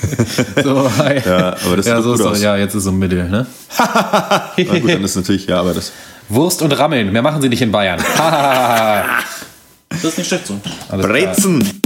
[0.62, 1.20] so, hi.
[1.24, 2.38] Ja, aber das ja, sieht so gut ist aus.
[2.38, 3.46] doch, ja, jetzt ist so ein Mittel, ne?
[3.78, 5.92] Na gut, dann ist natürlich, ja, aber das.
[6.28, 7.98] Wurst und Rammeln, mehr machen sie nicht in Bayern.
[9.88, 10.60] das ist nicht schlecht so.
[10.88, 11.18] Alles klar.
[11.18, 11.80] Brezen!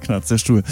[0.00, 0.64] Knarzt der Stuhl.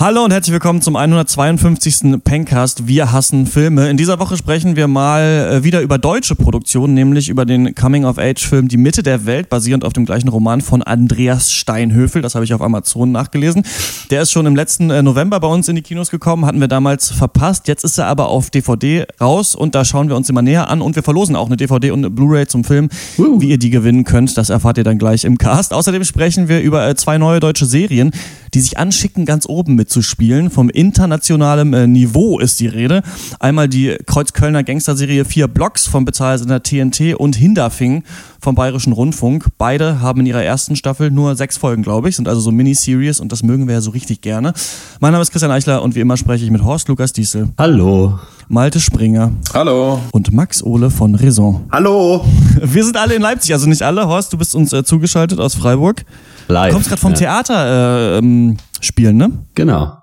[0.00, 2.24] Hallo und herzlich willkommen zum 152.
[2.24, 2.86] Pencast.
[2.88, 3.90] Wir hassen Filme.
[3.90, 8.68] In dieser Woche sprechen wir mal äh, wieder über deutsche Produktionen, nämlich über den Coming-of-Age-Film
[8.68, 12.22] Die Mitte der Welt, basierend auf dem gleichen Roman von Andreas Steinhöfel.
[12.22, 13.62] Das habe ich auf Amazon nachgelesen.
[14.08, 16.68] Der ist schon im letzten äh, November bei uns in die Kinos gekommen, hatten wir
[16.68, 17.68] damals verpasst.
[17.68, 20.80] Jetzt ist er aber auf DVD raus und da schauen wir uns immer näher an
[20.80, 22.88] und wir verlosen auch eine DVD und eine Blu-ray zum Film.
[23.18, 25.74] Wie ihr die gewinnen könnt, das erfahrt ihr dann gleich im Cast.
[25.74, 28.12] Außerdem sprechen wir über äh, zwei neue deutsche Serien,
[28.54, 30.50] die sich anschicken, ganz oben mitzuspielen.
[30.50, 33.02] Vom internationalen äh, Niveau ist die Rede.
[33.38, 38.04] Einmal die Kreuzkölner Gangsterserie Vier Blocks vom Bezahlsender TNT und Hinterfing
[38.40, 39.46] vom Bayerischen Rundfunk.
[39.58, 43.20] Beide haben in ihrer ersten Staffel nur sechs Folgen, glaube ich, sind also so Miniseries
[43.20, 44.52] und das mögen wir ja so richtig gerne.
[45.00, 48.18] Mein Name ist Christian Eichler und wie immer spreche ich mit Horst Lukas Diesel, Hallo.
[48.48, 50.00] Malte Springer Hallo.
[50.10, 51.66] und Max Ole von Raison.
[51.70, 52.24] Hallo!
[52.60, 54.08] Wir sind alle in Leipzig, also nicht alle.
[54.08, 56.04] Horst, du bist uns äh, zugeschaltet aus Freiburg.
[56.50, 56.70] Live.
[56.70, 57.18] Du kommst gerade vom ja.
[57.18, 59.30] Theater äh, ähm, spielen, ne?
[59.54, 59.96] Genau.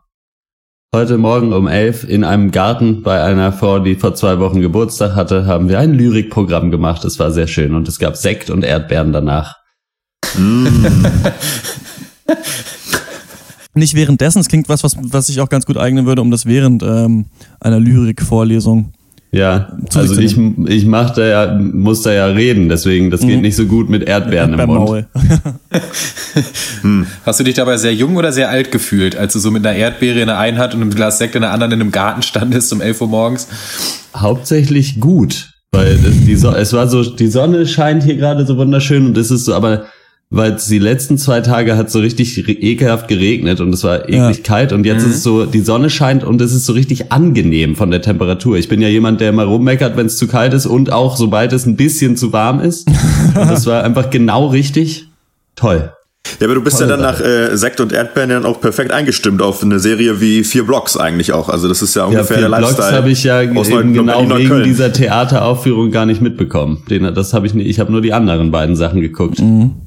[0.95, 5.16] Heute Morgen um elf in einem Garten bei einer Frau, die vor zwei Wochen Geburtstag
[5.16, 7.03] hatte, haben wir ein Lyrikprogramm gemacht.
[7.03, 9.58] Es war sehr schön und es gab Sekt und Erdbeeren danach.
[13.73, 16.45] Nicht währenddessen, es klingt was, was, was sich auch ganz gut eignen würde, um das
[16.45, 17.25] während ähm,
[17.59, 18.94] einer Lyrikvorlesung.
[19.38, 20.35] Ja, also ich,
[20.66, 24.02] ich mach da ja, muss da ja reden, deswegen, das geht nicht so gut mit
[24.02, 24.79] Erdbeeren im Mund.
[24.79, 25.05] Maul.
[27.23, 29.77] Hast du dich dabei sehr jung oder sehr alt gefühlt, als du so mit einer
[29.77, 32.23] Erdbeere in der einen Hand und einem Glas Sekt in der anderen in einem Garten
[32.23, 33.47] standest um 11 Uhr morgens?
[34.16, 39.06] Hauptsächlich gut, weil die so es war so, die Sonne scheint hier gerade so wunderschön
[39.06, 39.85] und es ist so, aber
[40.29, 44.43] weil die letzten zwei Tage hat so richtig ekelhaft geregnet und es war eklig Ja.
[44.43, 47.75] kalt und jetzt ist es so, die Sonne scheint und es ist so richtig angenehm
[47.77, 48.57] von der Temperatur.
[48.57, 51.53] Ich bin ja jemand, der immer rummeckert, wenn es zu kalt ist und auch sobald
[51.53, 52.88] es ein bisschen zu warm ist.
[53.27, 55.07] Und das war einfach genau richtig.
[55.55, 55.91] Toll.
[56.39, 58.61] Ja, aber du bist Tolle ja dann nach äh, Sekt und Erdbeeren ja dann auch
[58.61, 61.49] perfekt eingestimmt auf eine Serie wie Vier Blocks eigentlich auch.
[61.49, 62.97] Also das ist ja Ja, ungefähr vier der Blogs Lifestyle.
[62.97, 66.83] habe ich ja aus eben genau Berlin, wegen dieser Theateraufführung gar nicht mitbekommen.
[66.89, 69.41] Den, das habe ich nicht, ich habe nur die anderen beiden Sachen geguckt.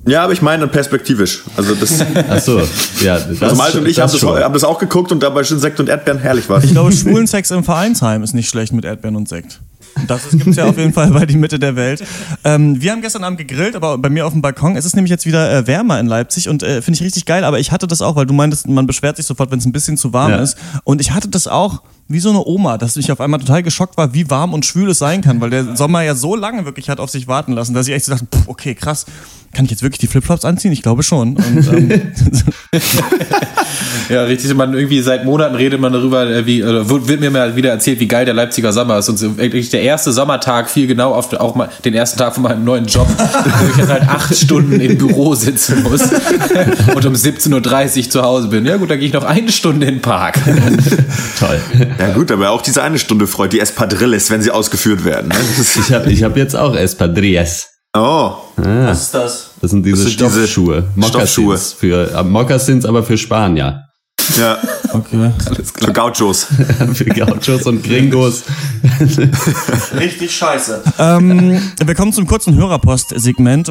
[0.06, 1.42] Ja, aber ich meine perspektivisch.
[1.56, 2.60] Also das, Ach so,
[3.00, 3.18] ja.
[3.18, 5.80] Das, also Malte und ich haben das hab das auch geguckt und dabei schon Sekt
[5.80, 6.62] und Erdbeeren herrlich war.
[6.62, 9.60] Ich glaube, Schwulensex im Vereinsheim ist nicht schlecht mit Erdbeeren und Sekt.
[10.06, 12.02] Das gibt es ja auf jeden Fall bei die Mitte der Welt.
[12.44, 14.76] Ähm, wir haben gestern Abend gegrillt, aber bei mir auf dem Balkon.
[14.76, 17.44] Es ist nämlich jetzt wieder äh, wärmer in Leipzig und äh, finde ich richtig geil.
[17.44, 19.72] Aber ich hatte das auch, weil du meintest, man beschwert sich sofort, wenn es ein
[19.72, 20.38] bisschen zu warm Ja.
[20.38, 20.56] ist.
[20.84, 23.96] Und ich hatte das auch wie so eine Oma, dass ich auf einmal total geschockt
[23.96, 26.90] war, wie warm und schwül es sein kann, weil der Sommer ja so lange wirklich
[26.90, 29.06] hat auf sich warten lassen, dass ich echt so dachte, pff, okay, krass,
[29.52, 30.72] kann ich jetzt wirklich die Flipflops anziehen?
[30.72, 31.36] Ich glaube schon.
[31.36, 32.12] Und, ähm,
[34.10, 34.52] Ja, richtig.
[34.54, 37.70] Man irgendwie seit Monaten redet man darüber, äh, wie, oder wird wird mir mal wieder
[37.70, 39.08] erzählt, wie geil der Leipziger Sommer ist.
[39.08, 42.42] Und so wirklich der erste Sommertag fiel genau auf auch mal den ersten Tag von
[42.42, 43.06] meinem neuen Job,
[43.60, 46.02] wo ich jetzt halt acht Stunden im Büro sitzen muss
[46.94, 48.66] und um 17.30 Uhr zu Hause bin.
[48.66, 50.40] Ja gut, dann gehe ich noch eine Stunde in den Park.
[51.38, 51.60] Toll.
[52.00, 55.28] Ja gut, aber auch diese eine Stunde freut die Espadrilles, wenn sie ausgeführt werden.
[55.28, 55.36] ne?
[55.76, 57.68] Ich habe ich hab jetzt auch Espadrilles.
[57.94, 59.50] Oh, Was ist das?
[59.60, 60.84] Das sind diese Das sind diese Stoffschuhe.
[61.08, 61.44] Stoffschuhe.
[61.44, 63.84] Mokassins für äh, Mokassins, aber für Spanier.
[64.38, 64.56] ja,
[64.92, 65.30] okay.
[65.46, 66.46] Alles für Gauchos.
[66.94, 68.44] für Gauchos und Gringos.
[69.98, 70.82] Richtig scheiße.
[70.98, 73.68] Ähm, wir kommen zum kurzen Hörerpost-Segment.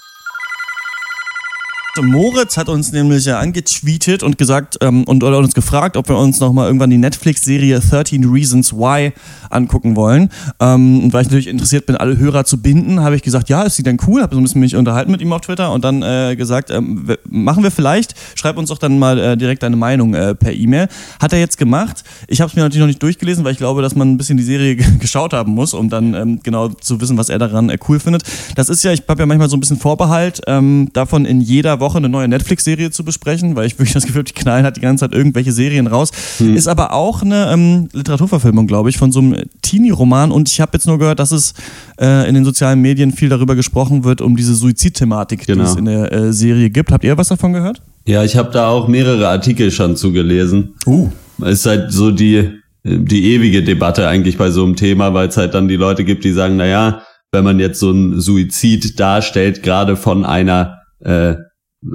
[2.02, 6.18] Moritz hat uns nämlich ja angetweetet und gesagt ähm, und oder uns gefragt, ob wir
[6.18, 9.14] uns noch mal irgendwann die Netflix-Serie 13 Reasons Why
[9.50, 10.30] angucken wollen.
[10.60, 13.64] Ähm, und weil ich natürlich interessiert bin, alle Hörer zu binden, habe ich gesagt, ja,
[13.64, 14.22] ist sie denn cool?
[14.22, 17.08] Habe so ein bisschen mich unterhalten mit ihm auf Twitter und dann äh, gesagt, ähm,
[17.30, 18.14] machen wir vielleicht.
[18.36, 20.88] Schreib uns doch dann mal äh, direkt deine Meinung äh, per E-Mail.
[21.20, 22.04] Hat er jetzt gemacht.
[22.28, 24.38] Ich habe es mir natürlich noch nicht durchgelesen, weil ich glaube, dass man ein bisschen
[24.38, 27.78] die Serie geschaut haben muss, um dann ähm, genau zu wissen, was er daran äh,
[27.88, 28.24] cool findet.
[28.56, 31.80] Das ist ja, ich habe ja manchmal so ein bisschen Vorbehalt, ähm, davon in jeder
[31.80, 34.78] Woche eine neue Netflix-Serie zu besprechen, weil ich wirklich das Gefühl habe, die knallen hat
[34.78, 36.12] die ganze Zeit irgendwelche Serien raus.
[36.40, 40.72] Ist aber auch eine ähm, Literaturverfilmung, glaube ich, von so einem Teenie-Roman und ich habe
[40.74, 41.54] jetzt nur gehört, dass es
[42.00, 45.64] äh, in den sozialen Medien viel darüber gesprochen wird, um diese Suizidthematik, die Genau.
[45.64, 46.92] es in der äh, Serie gibt.
[46.92, 47.82] Habt ihr was davon gehört?
[48.06, 50.76] Ja, ich habe da auch mehrere Artikel schon zugelesen.
[50.86, 51.10] Uh.
[51.46, 52.50] Ist halt so die,
[52.84, 56.24] die ewige Debatte eigentlich bei so einem Thema, weil es halt dann die Leute gibt,
[56.24, 57.02] die sagen, na ja,
[57.32, 61.36] wenn man jetzt so ein Suizid darstellt, gerade von einer äh,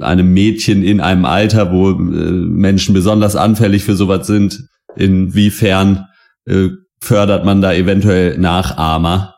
[0.01, 6.05] einem Mädchen in einem Alter, wo äh, Menschen besonders anfällig für sowas sind, inwiefern
[6.45, 9.35] äh, fördert man da eventuell Nachahmer.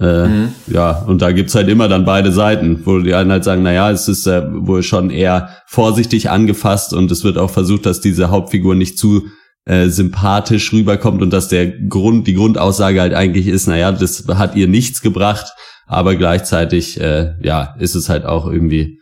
[0.00, 0.48] Äh, mhm.
[0.68, 3.90] Ja, und da gibt's halt immer dann beide Seiten, wo die einen halt sagen, naja,
[3.90, 8.30] es ist äh, wohl schon eher vorsichtig angefasst und es wird auch versucht, dass diese
[8.30, 9.26] Hauptfigur nicht zu
[9.66, 14.56] äh, sympathisch rüberkommt und dass der Grund, die Grundaussage halt eigentlich ist, naja, das hat
[14.56, 15.52] ihr nichts gebracht,
[15.86, 18.98] aber gleichzeitig, äh, ja, ist es halt auch irgendwie,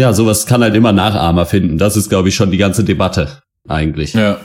[0.00, 1.76] ja, sowas kann halt immer Nachahmer finden.
[1.76, 3.28] Das ist, glaube ich, schon die ganze Debatte
[3.68, 4.14] eigentlich.
[4.14, 4.38] Ja.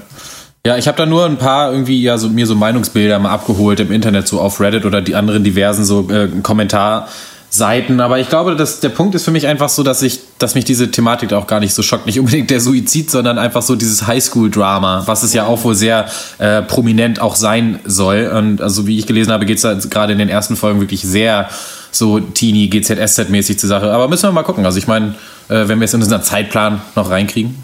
[0.68, 3.80] Ja, ich habe da nur ein paar irgendwie ja so mir so Meinungsbilder mal abgeholt
[3.80, 8.56] im Internet so auf Reddit oder die anderen diversen so äh, Kommentarseiten, aber ich glaube,
[8.56, 11.46] dass der Punkt ist für mich einfach so, dass ich dass mich diese Thematik auch
[11.46, 15.22] gar nicht so schockt, nicht unbedingt der Suizid, sondern einfach so dieses Highschool Drama, was
[15.22, 16.08] es ja auch wohl sehr
[16.40, 20.13] äh, prominent auch sein soll und also wie ich gelesen habe, geht es da gerade
[20.13, 21.48] in den ersten Folgen wirklich sehr
[21.92, 24.66] so Teenie GZSZ mäßig zur Sache, aber müssen wir mal gucken.
[24.66, 25.13] Also ich meine,
[25.47, 27.56] wenn wir es in unseren Zeitplan noch reinkriegen,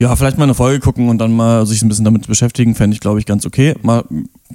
[0.00, 2.94] ja, vielleicht mal eine Folge gucken und dann mal sich ein bisschen damit beschäftigen, fände
[2.94, 3.74] ich, glaube ich, ganz okay.
[3.82, 4.04] Mal,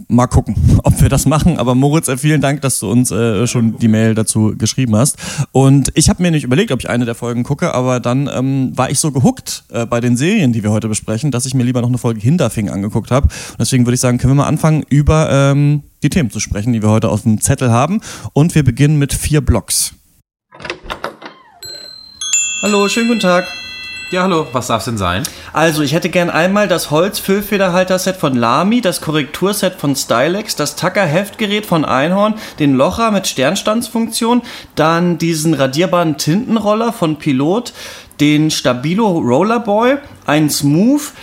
[0.09, 1.57] mal gucken, ob wir das machen.
[1.57, 5.15] Aber Moritz, äh, vielen Dank, dass du uns äh, schon die Mail dazu geschrieben hast.
[5.53, 8.77] Und ich habe mir nicht überlegt, ob ich eine der Folgen gucke, aber dann ähm,
[8.77, 11.63] war ich so gehuckt äh, bei den Serien, die wir heute besprechen, dass ich mir
[11.63, 13.27] lieber noch eine Folge Hinterfing angeguckt habe.
[13.27, 16.73] Und deswegen würde ich sagen, können wir mal anfangen, über ähm, die Themen zu sprechen,
[16.73, 18.01] die wir heute auf dem Zettel haben.
[18.33, 19.93] Und wir beginnen mit vier Blocks.
[22.61, 23.47] Hallo, schönen guten Tag.
[24.11, 25.23] Ja, hallo, was darf es denn sein?
[25.53, 31.65] Also, ich hätte gern einmal das Holzfüllfederhalter-Set von Lamy, das Korrekturset von Stylex, das Tacker-Heftgerät
[31.65, 34.41] von Einhorn, den Locher mit Sternstandsfunktion,
[34.75, 37.71] dann diesen radierbaren Tintenroller von Pilot,
[38.19, 39.95] den Stabilo Rollerboy,
[40.25, 41.13] ein Smooth,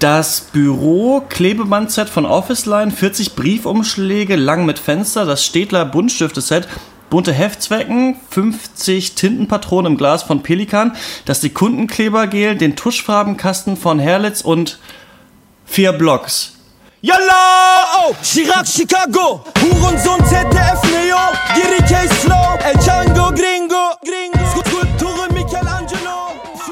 [0.00, 6.66] das Büro Klebebandset von Office Line, 40 Briefumschläge lang mit Fenster, das Städtler Buntstifte-Set
[7.10, 10.96] bunte Heftzwecken, 50 Tintenpatronen im Glas von Pelikan,
[11.26, 14.78] das Sekundenklebergel, den Tuschfarbenkasten von Herlitz und
[15.66, 16.54] vier Blocks.
[17.02, 17.86] Yalla!
[17.98, 21.16] Oh, Chirac, Chicago, Hurensohn, ZDF, Neo,
[21.54, 24.39] Giri Case Flow, El Chango, Gringo, Gringo.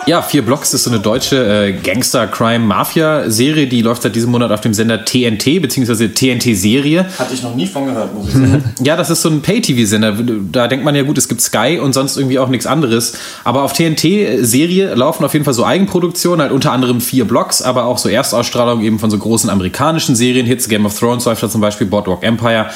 [0.09, 4.63] Ja, vier Blocks ist so eine deutsche äh, Gangster-Crime-Mafia-Serie, die läuft seit diesem Monat auf
[4.63, 7.05] dem Sender TNT, beziehungsweise TNT-Serie.
[7.19, 8.65] Hatte ich noch nie von gehört, muss ich sagen.
[8.83, 10.17] Ja, das ist so ein Pay-TV-Sender.
[10.51, 13.19] Da denkt man ja gut, es gibt Sky und sonst irgendwie auch nichts anderes.
[13.45, 17.85] Aber auf TNT-Serie laufen auf jeden Fall so Eigenproduktionen, halt unter anderem vier Blocks, aber
[17.85, 20.71] auch so Erstausstrahlungen eben von so großen amerikanischen Serienhits.
[20.71, 22.71] Game of Thrones läuft da zum Beispiel, Boardwalk Empire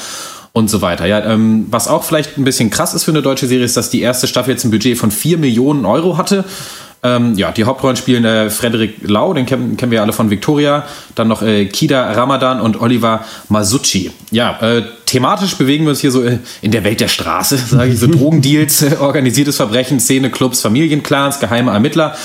[0.51, 1.07] und so weiter.
[1.07, 3.89] Ja, ähm, was auch vielleicht ein bisschen krass ist für eine deutsche Serie, ist, dass
[3.89, 6.45] die erste Staffel jetzt ein Budget von 4 Millionen Euro hatte.
[7.05, 10.85] Ähm, ja, die Hauptrollen spielen äh, Frederik Lau, den kennen, kennen wir alle von Victoria,
[11.15, 14.11] dann noch äh, Kida Ramadan und Oliver Masucci.
[14.31, 17.91] Ja, äh, thematisch bewegen wir uns hier so äh, in der Welt der Straße, sage
[17.91, 22.15] ich so, Drogendeals, äh, organisiertes Verbrechen, Szene, Clubs, Familienclans, geheime Ermittler.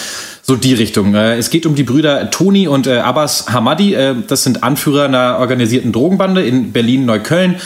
[0.43, 1.15] So die Richtung.
[1.15, 3.97] Äh, Es geht um die Brüder Toni und Abbas Hamadi.
[4.29, 7.57] Das sind Anführer einer organisierten Drogenbande in Berlin-Neukölln.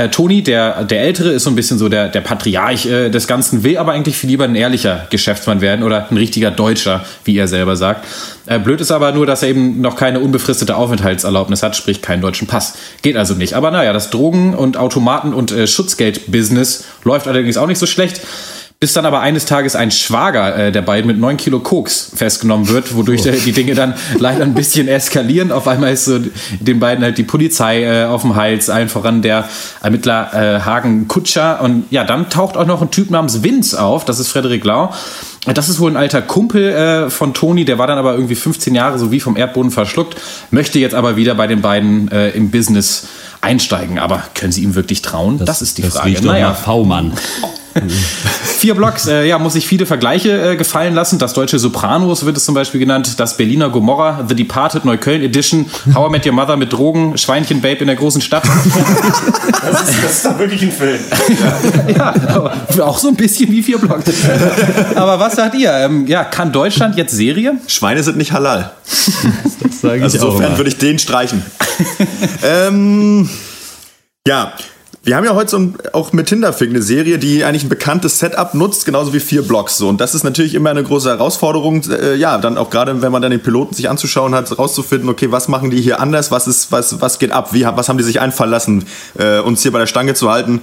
[0.00, 3.26] Äh, Toni, der, der Ältere, ist so ein bisschen so der, der Patriarch äh, des
[3.26, 7.36] Ganzen, will aber eigentlich viel lieber ein ehrlicher Geschäftsmann werden oder ein richtiger Deutscher, wie
[7.36, 8.06] er selber sagt.
[8.46, 12.22] Äh, blöd ist aber nur, dass er eben noch keine unbefristete Aufenthaltserlaubnis hat, sprich keinen
[12.22, 12.78] deutschen Pass.
[13.02, 13.52] Geht also nicht.
[13.52, 18.22] Aber naja, das Drogen- und Automaten- und äh, Schutzgeld-Business läuft allerdings auch nicht so schlecht.
[18.82, 22.66] Bis dann aber eines Tages ein Schwager äh, der beiden mit 9 Kilo Koks festgenommen
[22.68, 25.52] wird, wodurch äh, die Dinge dann leider ein bisschen eskalieren.
[25.52, 26.18] Auf einmal ist so
[26.60, 29.46] den beiden halt die Polizei äh, auf dem Hals, allen voran der
[29.82, 31.60] Ermittler äh, Hagen Kutscher.
[31.60, 34.94] Und ja, dann taucht auch noch ein Typ namens Vince auf, das ist Frederik Lau.
[35.44, 38.74] Das ist wohl ein alter Kumpel äh, von Toni, der war dann aber irgendwie 15
[38.74, 40.18] Jahre so wie vom Erdboden verschluckt,
[40.50, 43.08] möchte jetzt aber wieder bei den beiden äh, im Business
[43.42, 43.98] einsteigen.
[43.98, 45.36] Aber können sie ihm wirklich trauen?
[45.36, 46.08] Das, ist die das Frage.
[46.08, 47.12] Riecht doch nach V-Mann.
[48.58, 51.18] Vier Blocks, äh, ja, muss ich viele Vergleiche äh, gefallen lassen.
[51.18, 55.70] Das deutsche Sopranos wird es zum Beispiel genannt, das Berliner Gomorra, The Departed Neukölln Edition,
[55.94, 58.44] How I Met Your Mother mit Drogen, Schweinchen Babe in der großen Stadt.
[58.44, 60.98] Das ist, das ist doch wirklich ein Film.
[61.94, 62.54] ja, aber
[62.86, 64.04] auch so ein bisschen wie vier Blocks.
[64.94, 65.72] aber was sagt ihr?
[65.72, 67.54] Ähm, ja, kann Deutschland jetzt Serie?
[67.66, 68.72] Schweine sind nicht halal.
[69.62, 71.42] Das sage ich Also insofern würde ich den streichen.
[72.42, 73.28] ähm,
[74.26, 74.52] ja,
[75.02, 78.18] wir haben ja heute so ein, auch mit Tinderfig eine Serie, die eigentlich ein bekanntes
[78.18, 79.78] Setup nutzt, genauso wie vier Blocks.
[79.78, 79.88] So.
[79.88, 83.22] Und das ist natürlich immer eine große Herausforderung, äh, ja, dann auch gerade, wenn man
[83.22, 86.70] dann den Piloten sich anzuschauen hat, rauszufinden, okay, was machen die hier anders, was ist,
[86.70, 88.84] was, was geht ab, wie, was haben die sich einfallen lassen,
[89.18, 90.60] äh, uns hier bei der Stange zu halten.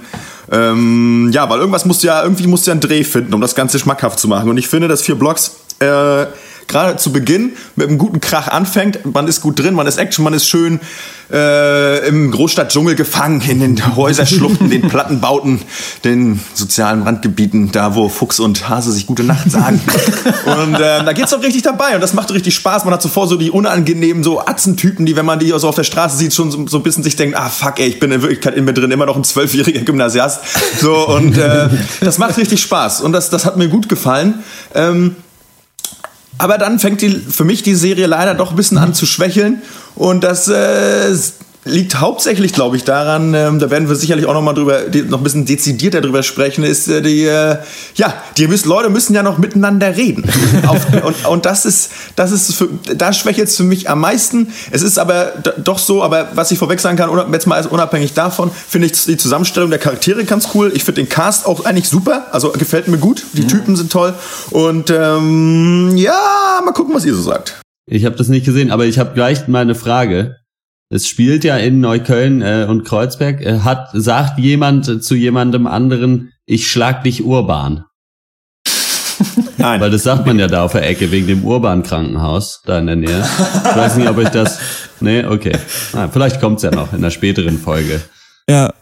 [0.52, 3.40] Ähm, ja, weil irgendwas musst du ja, irgendwie musst du ja einen Dreh finden, um
[3.40, 4.48] das Ganze schmackhaft zu machen.
[4.48, 6.26] Und ich finde, dass vier Blocks äh,
[6.68, 9.00] gerade zu Beginn mit einem guten Krach anfängt.
[9.12, 10.80] Man ist gut drin, man ist Action, man ist schön
[11.32, 15.60] äh, im Großstadtdschungel gefangen, in den Häuserschluchten, den Plattenbauten,
[16.04, 19.80] den sozialen Randgebieten, da wo Fuchs und Hase sich gute Nacht sagen.
[20.62, 22.84] und äh, da geht's doch richtig dabei und das macht richtig Spaß.
[22.84, 25.84] Man hat zuvor so die unangenehmen so Atzentypen, die, wenn man die so auf der
[25.84, 28.22] Straße sieht, schon so, so ein bisschen sich denkt, ah fuck, ey, ich bin in
[28.22, 30.40] Wirklichkeit in mir drin immer noch ein zwölfjähriger Gymnasiast.
[30.80, 31.68] So und äh,
[32.00, 34.42] das macht richtig Spaß und das, das hat mir gut gefallen.
[34.74, 35.16] Ähm,
[36.38, 39.62] aber dann fängt die, für mich die Serie leider doch ein bisschen an zu schwächeln.
[39.96, 41.14] Und das äh,
[41.68, 45.18] liegt hauptsächlich, glaube ich, daran, ähm, da werden wir sicherlich auch noch mal drüber, noch
[45.18, 47.58] ein bisschen dezidierter drüber sprechen, ist äh, die, äh,
[47.94, 50.24] ja, die müssen, Leute müssen ja noch miteinander reden.
[50.66, 54.52] Auf, und, und das ist, das ist, für, da schwächelt es für mich am meisten.
[54.70, 55.32] Es ist aber
[55.62, 59.04] doch so, aber was ich vorweg sagen kann, jetzt mal als unabhängig davon, finde ich
[59.04, 60.72] die Zusammenstellung der Charaktere ganz cool.
[60.74, 63.24] Ich finde den Cast auch eigentlich super, also gefällt mir gut.
[63.32, 64.14] Die Typen sind toll.
[64.50, 67.60] Und ähm, ja, mal gucken, was ihr so sagt.
[67.90, 70.36] Ich habe das nicht gesehen, aber ich habe gleich mal eine Frage.
[70.90, 73.42] Es spielt ja in Neukölln äh, und Kreuzberg.
[73.42, 77.84] Äh, hat sagt jemand äh, zu jemandem anderen, ich schlag dich urban?
[79.58, 79.80] Nein.
[79.82, 82.86] Weil das sagt man ja da auf der Ecke wegen dem urban Krankenhaus da in
[82.86, 83.22] der Nähe.
[83.22, 84.58] Ich weiß nicht, ob ich das.
[85.00, 85.56] Nee, okay.
[85.92, 88.00] Ah, vielleicht kommt's ja noch in einer späteren Folge.
[88.50, 88.74] Ja.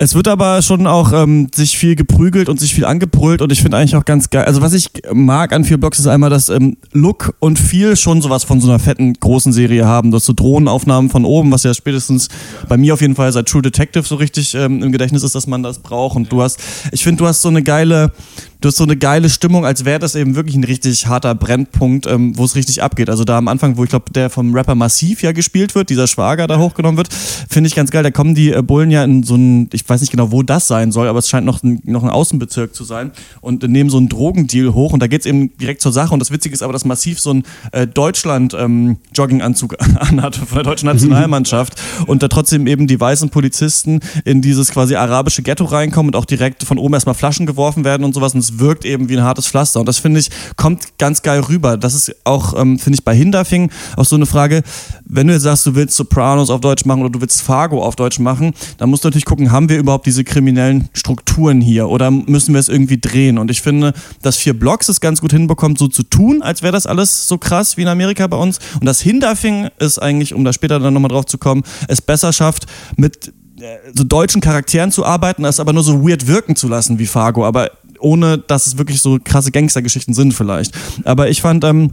[0.00, 3.60] Es wird aber schon auch ähm, sich viel geprügelt und sich viel angebrüllt und ich
[3.60, 4.44] finde eigentlich auch ganz geil.
[4.44, 8.22] Also was ich mag an vier Blocks ist einmal, dass ähm, Look und viel schon
[8.22, 10.12] sowas von so einer fetten großen Serie haben.
[10.12, 12.28] Du hast so Drohnenaufnahmen von oben, was ja spätestens
[12.68, 15.48] bei mir auf jeden Fall seit True Detective so richtig ähm, im Gedächtnis ist, dass
[15.48, 16.14] man das braucht.
[16.14, 16.60] Und du hast,
[16.92, 18.12] ich finde, du hast so eine geile,
[18.60, 22.06] du hast so eine geile Stimmung, als wäre das eben wirklich ein richtig harter Brennpunkt,
[22.06, 23.08] ähm, wo es richtig abgeht.
[23.08, 26.06] Also da am Anfang, wo ich glaube, der vom Rapper Massiv ja gespielt wird, dieser
[26.06, 28.02] Schwager da hochgenommen wird, finde ich ganz geil.
[28.02, 30.66] Da kommen die äh, Bullen ja in so ein, ich weiß nicht genau, wo das
[30.66, 33.98] sein soll, aber es scheint noch ein, noch ein Außenbezirk zu sein und nehmen so
[33.98, 36.12] einen Drogendeal hoch und da geht es eben direkt zur Sache.
[36.12, 40.86] Und das Witzige ist aber, dass Massiv so einen äh, Deutschland-Jogginganzug anhat von der deutschen
[40.86, 46.16] Nationalmannschaft und da trotzdem eben die weißen Polizisten in dieses quasi arabische Ghetto reinkommen und
[46.16, 49.16] auch direkt von oben erstmal Flaschen geworfen werden und sowas und es wirkt eben wie
[49.16, 49.80] ein hartes Pflaster.
[49.80, 51.76] Und das finde ich, kommt ganz geil rüber.
[51.76, 54.62] Das ist auch, ähm, finde ich, bei Hinterfing auch so eine Frage,
[55.04, 57.96] wenn du jetzt sagst, du willst Sopranos auf Deutsch machen oder du willst Fargo auf
[57.96, 62.10] Deutsch machen, dann musst du natürlich gucken, haben wir überhaupt diese kriminellen Strukturen hier oder
[62.10, 63.38] müssen wir es irgendwie drehen?
[63.38, 66.72] Und ich finde, dass vier Blocks es ganz gut hinbekommt, so zu tun, als wäre
[66.72, 68.58] das alles so krass wie in Amerika bei uns.
[68.80, 72.32] Und das Hinterfing ist eigentlich, um da später dann nochmal drauf zu kommen, es besser
[72.32, 76.68] schafft, mit äh, so deutschen Charakteren zu arbeiten, das aber nur so weird wirken zu
[76.68, 80.72] lassen wie Fargo, aber ohne, dass es wirklich so krasse Gangstergeschichten sind vielleicht.
[81.04, 81.92] Aber ich fand, ähm,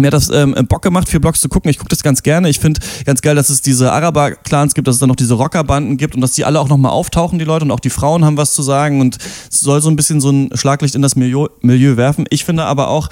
[0.00, 1.70] mir hat das ähm, Bock gemacht, vier Blocks zu gucken.
[1.70, 2.48] Ich gucke das ganz gerne.
[2.48, 5.96] Ich finde ganz geil, dass es diese Araber-Clans gibt, dass es dann noch diese Rockerbanden
[5.96, 7.64] gibt und dass die alle auch nochmal auftauchen, die Leute.
[7.64, 9.18] Und auch die Frauen haben was zu sagen und
[9.50, 12.24] soll so ein bisschen so ein Schlaglicht in das Milieu, Milieu werfen.
[12.30, 13.08] Ich finde aber auch,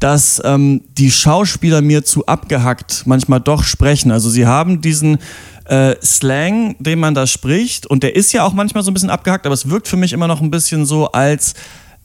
[0.00, 4.10] dass ähm, die Schauspieler mir zu abgehackt manchmal doch sprechen.
[4.10, 5.18] Also sie haben diesen
[5.66, 9.10] äh, Slang, den man da spricht und der ist ja auch manchmal so ein bisschen
[9.10, 11.54] abgehackt, aber es wirkt für mich immer noch ein bisschen so, als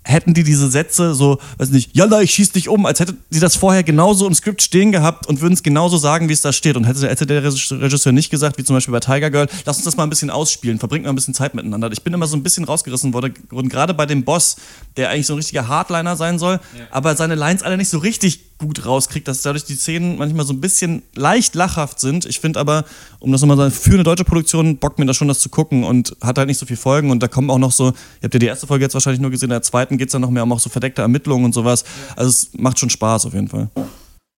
[0.08, 3.40] hätten die diese Sätze so, weiß nicht, Jalla, ich schieß dich um, als hätte die
[3.40, 6.54] das vorher genauso im Skript stehen gehabt und würden es genauso sagen, wie es da
[6.54, 6.78] steht.
[6.78, 9.86] Und hätte, hätte der Regisseur nicht gesagt, wie zum Beispiel bei Tiger Girl, lass uns
[9.86, 11.92] das mal ein bisschen ausspielen, verbringt mal ein bisschen Zeit miteinander.
[11.92, 13.34] Ich bin immer so ein bisschen rausgerissen worden,
[13.70, 14.56] gerade bei dem Boss,
[14.96, 16.60] der eigentlich so ein richtiger Hardliner sein soll,
[16.90, 20.54] aber seine Lines alle nicht so richtig gut rauskriegt, dass dadurch die Szenen manchmal so
[20.54, 22.26] ein bisschen leicht lachhaft sind.
[22.26, 22.86] Ich finde aber,
[23.20, 25.50] um das nochmal zu sagen, für eine deutsche Produktion bockt mir das schon, das zu
[25.50, 27.94] gucken und hat halt nicht so viel Folgen und da kommen auch noch so, ihr
[28.24, 30.22] habt ja die erste Folge jetzt wahrscheinlich nur gesehen, in der zweiten geht es dann
[30.22, 31.84] noch mehr um auch so verdeckte Ermittlungen und sowas.
[32.16, 33.70] Also es macht schon Spaß auf jeden Fall.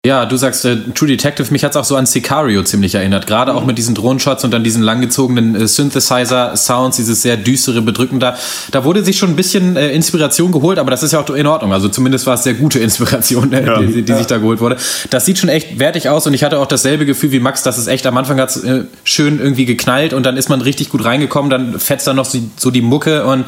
[0.06, 3.26] Ja, du sagst äh, True Detective, mich hat's auch so an Sicario ziemlich erinnert.
[3.26, 8.34] Gerade auch mit diesen Drohnenshots und dann diesen langgezogenen äh, Synthesizer-Sounds, dieses sehr düstere, bedrückende.
[8.70, 11.46] Da wurde sich schon ein bisschen äh, Inspiration geholt, aber das ist ja auch in
[11.46, 11.74] Ordnung.
[11.74, 13.78] Also zumindest war es sehr gute Inspiration, äh, Ja.
[13.82, 14.78] die, die sich da geholt wurde.
[15.10, 17.76] Das sieht schon echt wertig aus und ich hatte auch dasselbe Gefühl wie Max, dass
[17.76, 21.04] es echt am Anfang hat's äh, schön irgendwie geknallt und dann ist man richtig gut
[21.04, 23.44] reingekommen, dann fetzt dann noch so die Mucke und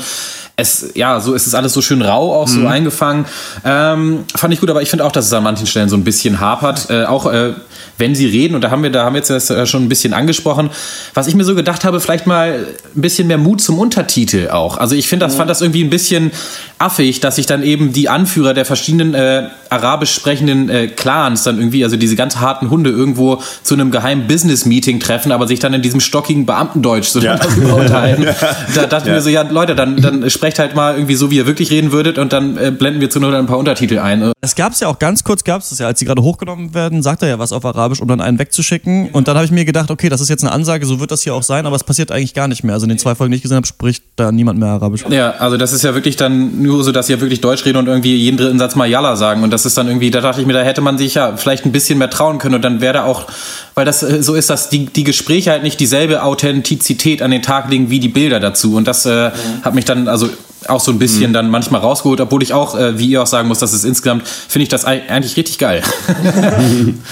[0.56, 3.24] es, ja, so ist es alles so schön rau, auch so eingefangen.
[3.64, 6.04] Ähm, fand ich gut, aber ich finde auch, dass es an manchen Stellen so ein
[6.04, 6.88] bisschen hapert.
[6.90, 7.54] Äh, auch äh,
[7.98, 9.88] wenn sie reden, und da haben wir, da haben wir jetzt das äh, schon ein
[9.88, 10.70] bisschen angesprochen,
[11.14, 14.76] was ich mir so gedacht habe, vielleicht mal ein bisschen mehr Mut zum Untertitel auch.
[14.76, 16.32] Also ich finde das, fand das irgendwie ein bisschen
[16.78, 21.58] affig, dass sich dann eben die Anführer der verschiedenen äh, arabisch sprechenden äh, Clans dann
[21.58, 25.72] irgendwie, also diese ganz harten Hunde irgendwo zu einem geheimen Business-Meeting treffen, aber sich dann
[25.74, 27.36] in diesem stockigen Beamtendeutsch so Ja.
[27.42, 28.26] darüber unterhalten.
[28.74, 29.14] Da dachte ich Ja.
[29.14, 31.92] mir so, ja, Leute, dann, dann sprecht halt mal irgendwie so, wie ihr wirklich reden
[31.92, 34.32] würdet und dann äh, blenden wir zu nur ein paar Untertitel ein.
[34.40, 36.74] Das gab es ja auch ganz kurz, gab es das ja, als sie gerade hochgenommen
[36.74, 39.10] werden, sagt er ja was auf Arabisch, um dann einen wegzuschicken.
[39.12, 41.22] Und dann habe ich mir gedacht, okay, das ist jetzt eine Ansage, so wird das
[41.22, 42.74] hier auch sein, aber es passiert eigentlich gar nicht mehr.
[42.74, 45.04] Also in den zwei Folgen, die ich gesehen habe, spricht da niemand mehr Arabisch.
[45.10, 47.78] Ja, also das ist ja wirklich dann nur so, dass sie ja wirklich Deutsch reden
[47.78, 49.44] und irgendwie jeden dritten Satz mal Yalla sagen.
[49.44, 51.66] Und das ist dann irgendwie, da dachte ich mir, da hätte man sich ja vielleicht
[51.66, 53.28] ein bisschen mehr trauen können und dann wäre da auch,
[53.76, 57.42] weil das äh, so ist, dass die, die Gespräche halt nicht dieselbe Authentizität an den
[57.42, 58.74] Tag legen wie die Bilder dazu.
[58.74, 59.30] Und das äh,
[59.62, 60.31] hat mich dann also
[60.68, 61.34] auch so ein bisschen Mhm.
[61.34, 64.26] dann manchmal rausgeholt, obwohl ich auch, äh, wie ihr auch sagen muss, dass es insgesamt,
[64.26, 65.82] finde ich das ei- eigentlich richtig geil.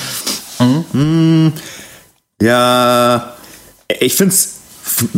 [2.43, 3.35] Ja,
[4.00, 4.60] ich find's.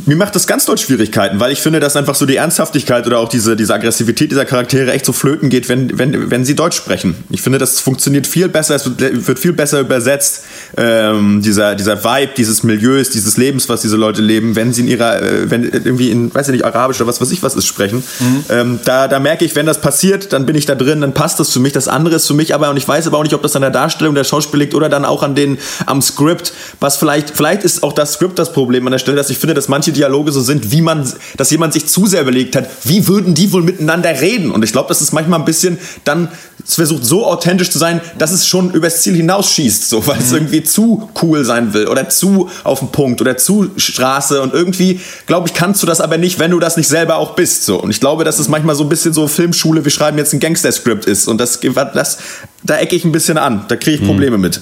[0.06, 3.18] Mir macht das ganz doll Schwierigkeiten, weil ich finde, dass einfach so die Ernsthaftigkeit oder
[3.18, 6.76] auch diese, diese Aggressivität dieser Charaktere echt so flöten geht, wenn, wenn, wenn sie Deutsch
[6.76, 7.16] sprechen.
[7.30, 10.44] Ich finde, das funktioniert viel besser, es wird, wird viel besser übersetzt,
[10.76, 14.88] ähm, dieser, dieser Vibe dieses Milieus, dieses Lebens, was diese Leute leben, wenn sie in
[14.88, 17.66] ihrer, äh, wenn irgendwie in, weiß ich nicht, Arabisch oder was weiß ich was ist,
[17.66, 18.02] sprechen.
[18.48, 21.40] Ähm, da, da merke ich, wenn das passiert, dann bin ich da drin, dann passt
[21.40, 21.72] das für mich.
[21.72, 23.62] Das andere ist für mich aber, und ich weiß aber auch nicht, ob das an
[23.62, 27.64] der Darstellung der Schauspieler liegt oder dann auch an den, am Skript, was vielleicht, vielleicht
[27.64, 30.32] ist auch das Skript das Problem an der Stelle, dass ich finde, dass manche Dialoge
[30.32, 33.62] so sind, wie man, dass jemand sich zu sehr überlegt hat, wie würden die wohl
[33.62, 34.50] miteinander reden?
[34.50, 36.28] Und ich glaube, das ist manchmal ein bisschen dann
[36.64, 40.62] versucht so authentisch zu sein, dass es schon übers Ziel hinausschießt, so, weil es irgendwie
[40.62, 45.48] zu cool sein will oder zu auf den Punkt oder zu Straße und irgendwie, glaube
[45.48, 47.80] ich, kannst du das aber nicht, wenn du das nicht selber auch bist, so.
[47.80, 50.40] Und ich glaube, dass es manchmal so ein bisschen so Filmschule, wir schreiben jetzt ein
[50.40, 51.60] Gangster-Skript ist und das,
[51.94, 52.18] das
[52.62, 54.60] da ecke ich ein bisschen an, da kriege ich Probleme mit.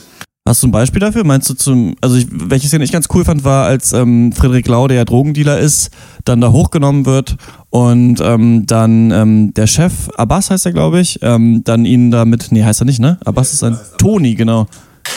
[0.48, 1.22] Hast du ein Beispiel dafür?
[1.22, 4.66] Meinst du zum, also ich, welche Szene ich ganz cool fand, war, als ähm, Friedrich
[4.66, 5.90] Lau, der ja Drogendealer ist,
[6.24, 7.36] dann da hochgenommen wird
[7.68, 12.48] und ähm, dann ähm, der Chef, Abbas heißt er, glaube ich, ähm, dann ihn damit,
[12.52, 13.18] nee, heißt er nicht, ne?
[13.24, 14.66] Abbas ist ein Toni, genau.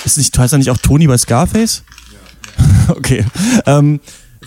[0.03, 1.83] Ist nicht, heißt er nicht auch Toni bei Scarface?
[2.89, 3.25] okay.
[3.65, 4.01] Ähm,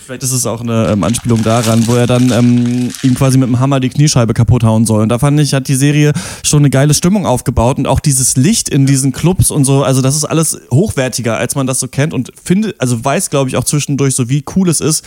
[0.05, 3.49] Vielleicht ist es auch eine ähm, Anspielung daran, wo er dann ähm, ihm quasi mit
[3.49, 5.03] dem Hammer die Kniescheibe kaputt hauen soll.
[5.03, 6.12] Und da fand ich, hat die Serie
[6.45, 10.03] schon eine geile Stimmung aufgebaut und auch dieses Licht in diesen Clubs und so, also
[10.03, 13.57] das ist alles hochwertiger, als man das so kennt und finde, also weiß, glaube ich,
[13.57, 15.05] auch zwischendurch so, wie cool es ist.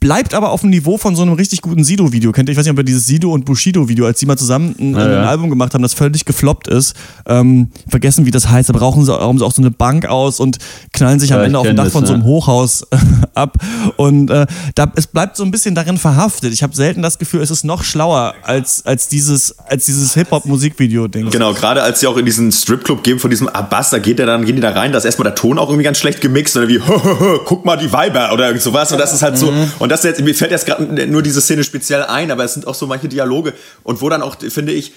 [0.00, 2.32] Bleibt aber auf dem Niveau von so einem richtig guten Sido-Video.
[2.32, 4.74] Kennt ihr, ich weiß nicht, ob ihr dieses Sido und Bushido-Video, als die mal zusammen
[4.78, 5.22] ein, Ja, ein ja.
[5.24, 6.96] Album gemacht haben, das völlig gefloppt ist.
[7.26, 8.70] Ähm, vergessen, wie das heißt.
[8.70, 10.56] Da brauchen sie, rauben sie auch so eine Bank aus und
[10.94, 12.18] knallen sich am Ja, ich Ende auf dem Dach das, von so ja.
[12.18, 12.86] einem Hochhaus
[13.34, 13.58] ab.
[13.98, 16.54] Und äh, da, es bleibt so ein bisschen darin verhaftet.
[16.54, 21.28] Ich habe selten das Gefühl, es ist noch schlauer als, als dieses, als dieses Hip-Hop-Musikvideo-Ding.
[21.28, 24.24] Genau, gerade als sie auch in diesen Stripclub gehen von diesem Abbas, da geht er
[24.24, 26.56] dann, gehen die da rein, da ist erstmal der Ton auch irgendwie ganz schlecht gemixt
[26.56, 26.80] oder wie,
[27.44, 28.90] guck mal die Weiber oder irgend sowas.
[28.92, 29.52] Und das ist halt so,
[29.90, 32.64] und das jetzt, mir fällt jetzt gerade nur diese Szene speziell ein, aber es sind
[32.64, 34.92] auch so manche Dialoge und wo dann auch, finde ich,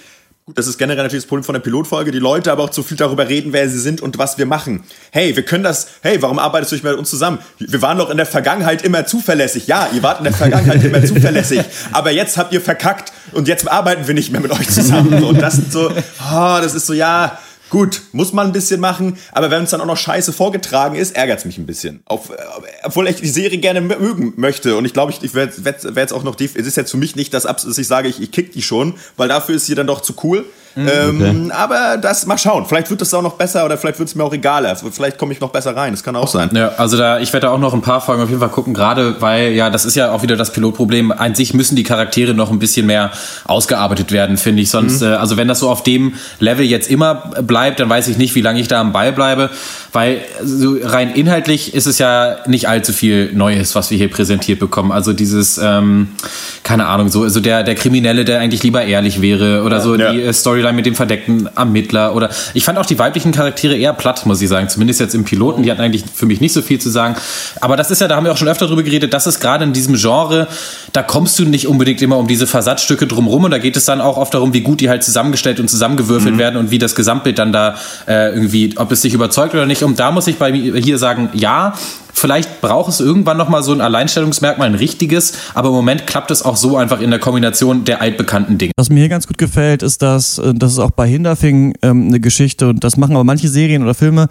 [0.46, 2.82] Gut, das ist generell natürlich das Problem von der Pilotfolge, die Leute aber auch zu
[2.82, 4.84] viel darüber reden, wer sie sind und was wir machen.
[5.10, 7.38] Hey, wir können das, hey, warum arbeitest du nicht mit uns zusammen?
[7.58, 9.66] Wir waren doch in der Vergangenheit immer zuverlässig.
[9.68, 11.62] Ja, ihr wart in der Vergangenheit immer zuverlässig.
[11.92, 15.24] Aber jetzt habt ihr verkackt und jetzt arbeiten wir nicht mehr mit euch zusammen.
[15.24, 17.38] Und das sind so, oh, das ist so, ja,
[17.70, 21.16] gut, muss man ein bisschen machen, aber wenn es dann auch noch scheiße vorgetragen ist,
[21.16, 22.02] ärgert es mich ein bisschen.
[22.06, 22.34] Auf, äh,
[22.84, 25.96] obwohl ich die Serie gerne mögen möchte und ich glaube, ich, ich werde werd, werd
[25.96, 28.08] jetzt auch noch, die, es ist jetzt für mich nicht das, Abs- dass ich sage,
[28.08, 30.44] ich, ich kick die schon, weil dafür ist sie dann doch zu cool.
[30.76, 32.66] Ähm, aber das, mal schauen.
[32.66, 34.74] Vielleicht wird es auch noch besser oder vielleicht wird es mir auch egaler.
[34.76, 35.92] Vielleicht komme ich noch besser rein.
[35.92, 36.50] Das kann auch sein.
[36.52, 38.74] Ja, also da, ich werde da auch noch ein paar Folgen auf jeden Fall gucken,
[38.74, 41.12] gerade weil, ja, das ist ja auch wieder das Pilotproblem.
[41.12, 43.12] An sich müssen die Charaktere noch ein bisschen mehr
[43.44, 44.70] ausgearbeitet werden, finde ich.
[44.70, 48.18] Sonst, äh, also wenn das so auf dem Level jetzt immer bleibt, dann weiß ich
[48.18, 49.50] nicht, wie lange ich da am Ball bleibe.
[49.92, 54.58] Weil so rein inhaltlich ist es ja nicht allzu viel Neues, was wir hier präsentiert
[54.58, 54.90] bekommen.
[54.90, 56.08] Also dieses, ähm,
[56.64, 60.10] keine Ahnung, so, also der, der Kriminelle, der eigentlich lieber ehrlich wäre oder so Ja.
[60.12, 60.32] die äh,
[60.64, 64.40] Storyline mit dem verdeckten Ermittler oder ich fand auch die weiblichen Charaktere eher platt, muss
[64.40, 64.68] ich sagen.
[64.68, 67.16] Zumindest jetzt im Piloten, die hatten eigentlich für mich nicht so viel zu sagen.
[67.60, 69.64] Aber das ist ja, da haben wir auch schon öfter drüber geredet, das ist gerade
[69.64, 70.48] in diesem Genre,
[70.92, 74.00] da kommst du nicht unbedingt immer um diese Versatzstücke drumrum und da geht es dann
[74.00, 77.38] auch oft darum, wie gut die halt zusammengestellt und zusammengewürfelt werden und wie das Gesamtbild
[77.38, 79.82] dann da äh, irgendwie, ob es dich überzeugt oder nicht.
[79.82, 81.74] Und da muss ich bei mir hier sagen, ja,
[82.14, 86.30] Vielleicht braucht es irgendwann noch mal so ein Alleinstellungsmerkmal, ein richtiges, aber im Moment klappt
[86.30, 88.72] es auch so einfach in der Kombination der altbekannten Dinge.
[88.76, 92.08] Was mir hier ganz gut gefällt, ist, dass äh, das ist auch bei Hinterfing ähm,
[92.08, 94.28] eine Geschichte und das machen aber manche Serien oder Filme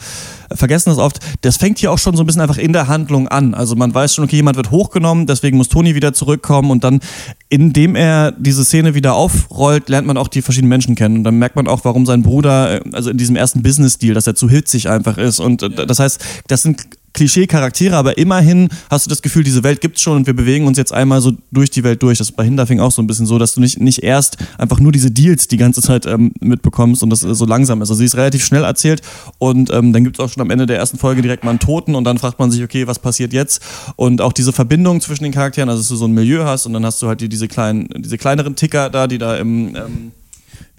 [0.50, 1.19] äh, vergessen das oft.
[1.41, 3.54] Das fängt hier auch schon so ein bisschen einfach in der Handlung an.
[3.54, 7.02] Also man weiß schon, okay, jemand wird hochgenommen, deswegen muss Toni wieder zurückkommen und dann,
[7.50, 11.38] indem er diese Szene wieder aufrollt, lernt man auch die verschiedenen Menschen kennen und dann
[11.38, 14.50] merkt man auch, warum sein Bruder, äh, also in diesem ersten Business-Deal, dass er zu
[14.50, 19.21] hitzig einfach ist und äh, das heißt, das sind Klischee-Charaktere, aber immerhin hast du das
[19.21, 22.02] Gefühl, diese Welt gibt's schon und wir bewegen uns jetzt einmal so durch die Welt
[22.02, 22.17] durch.
[22.17, 24.80] Das ist bei Hinterfing auch so ein bisschen so, dass du nicht, nicht erst einfach
[24.80, 27.89] nur diese Deals die ganze Zeit ähm, mitbekommst und das so langsam ist.
[27.89, 29.02] Also sie ist relativ schnell erzählt
[29.38, 31.95] und ähm, dann gibt's auch schon am Ende der ersten Folge direkt mal einen Toten
[31.95, 33.62] und dann fragt man sich, okay, was passiert jetzt?
[33.95, 36.73] Und auch diese Verbindung zwischen den Charakteren, also dass du so ein Milieu hast und
[36.73, 40.12] dann hast du halt die, diese kleinen, diese kleineren Ticker da, die da im ähm,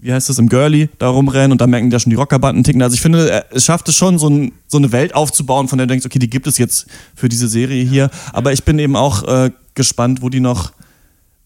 [0.05, 2.63] wie heißt das, im Girly da rumrennen und da merken die ja schon die Rockerbanden
[2.63, 2.81] ticken.
[2.81, 5.77] Also ich finde, er- es schafft es schon, so, ein, so eine Welt aufzubauen, von
[5.77, 8.09] der du denkst, okay, die gibt es jetzt für diese Serie hier.
[8.31, 10.71] Aber ich bin eben auch äh, gespannt, wo die noch,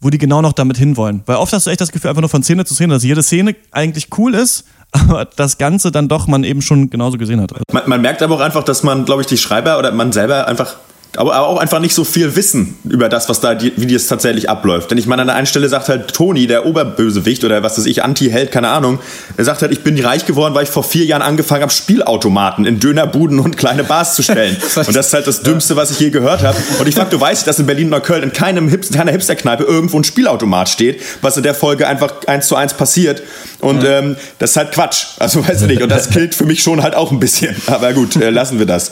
[0.01, 1.21] wo die genau noch damit hinwollen.
[1.25, 3.23] Weil oft hast du echt das Gefühl, einfach nur von Szene zu Szene, dass jede
[3.23, 7.51] Szene eigentlich cool ist, aber das Ganze dann doch man eben schon genauso gesehen hat.
[7.71, 10.47] Man, man merkt aber auch einfach, dass man, glaube ich, die Schreiber oder man selber
[10.47, 10.75] einfach
[11.17, 14.07] aber, aber auch einfach nicht so viel wissen über das, was da, die, wie das
[14.07, 14.91] tatsächlich abläuft.
[14.91, 17.87] Denn ich meine, an der einen Stelle sagt halt Toni, der Oberbösewicht oder was weiß
[17.87, 18.99] ich, Anti-Held, keine Ahnung,
[19.35, 22.65] er sagt halt, ich bin reich geworden, weil ich vor vier Jahren angefangen habe, Spielautomaten
[22.65, 24.55] in Dönerbuden und kleine Bars zu stellen.
[24.75, 26.57] und das ist halt das Dümmste, was ich je gehört habe.
[26.79, 30.03] Und ich frage, du weißt, dass in Berlin-Neukölln in keinem Hipster, keiner Hipsterkneipe irgendwo ein
[30.03, 33.23] Spielautomat steht, was in der Folge einfach eins zu eins passiert.
[33.59, 35.05] Und ähm, das ist halt Quatsch.
[35.17, 35.81] Also weiß ich nicht.
[35.81, 37.55] Und das killt für mich schon halt auch ein bisschen.
[37.67, 38.91] Aber gut, äh, lassen wir das.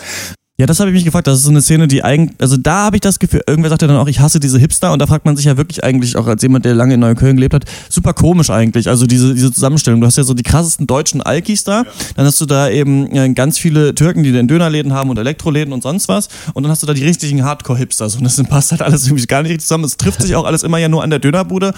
[0.59, 1.27] Ja, das habe ich mich gefragt.
[1.27, 3.83] Das ist so eine Szene, die eigentlich, also da habe ich das Gefühl, irgendwer sagt
[3.83, 6.17] ja dann auch, ich hasse diese Hipster und da fragt man sich ja wirklich eigentlich
[6.17, 8.89] auch als jemand, der lange in Neukölln gelebt hat, super komisch eigentlich.
[8.89, 10.01] Also diese, diese Zusammenstellung.
[10.01, 11.83] Du hast ja so die krassesten deutschen Alkis da,
[12.15, 15.71] dann hast du da eben äh, ganz viele Türken, die den Dönerläden haben und Elektroläden
[15.73, 18.81] und sonst was und dann hast du da die richtigen Hardcore-Hipsters und das passt halt
[18.81, 19.83] alles irgendwie gar nicht richtig zusammen.
[19.83, 21.71] Es trifft sich auch alles immer ja nur an der Dönerbude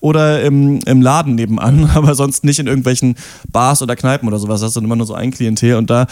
[0.00, 3.14] oder im, im Laden nebenan, aber sonst nicht in irgendwelchen
[3.52, 4.60] Bars oder Kneipen oder sowas.
[4.60, 6.08] Das ist dann immer nur so ein Klientel und da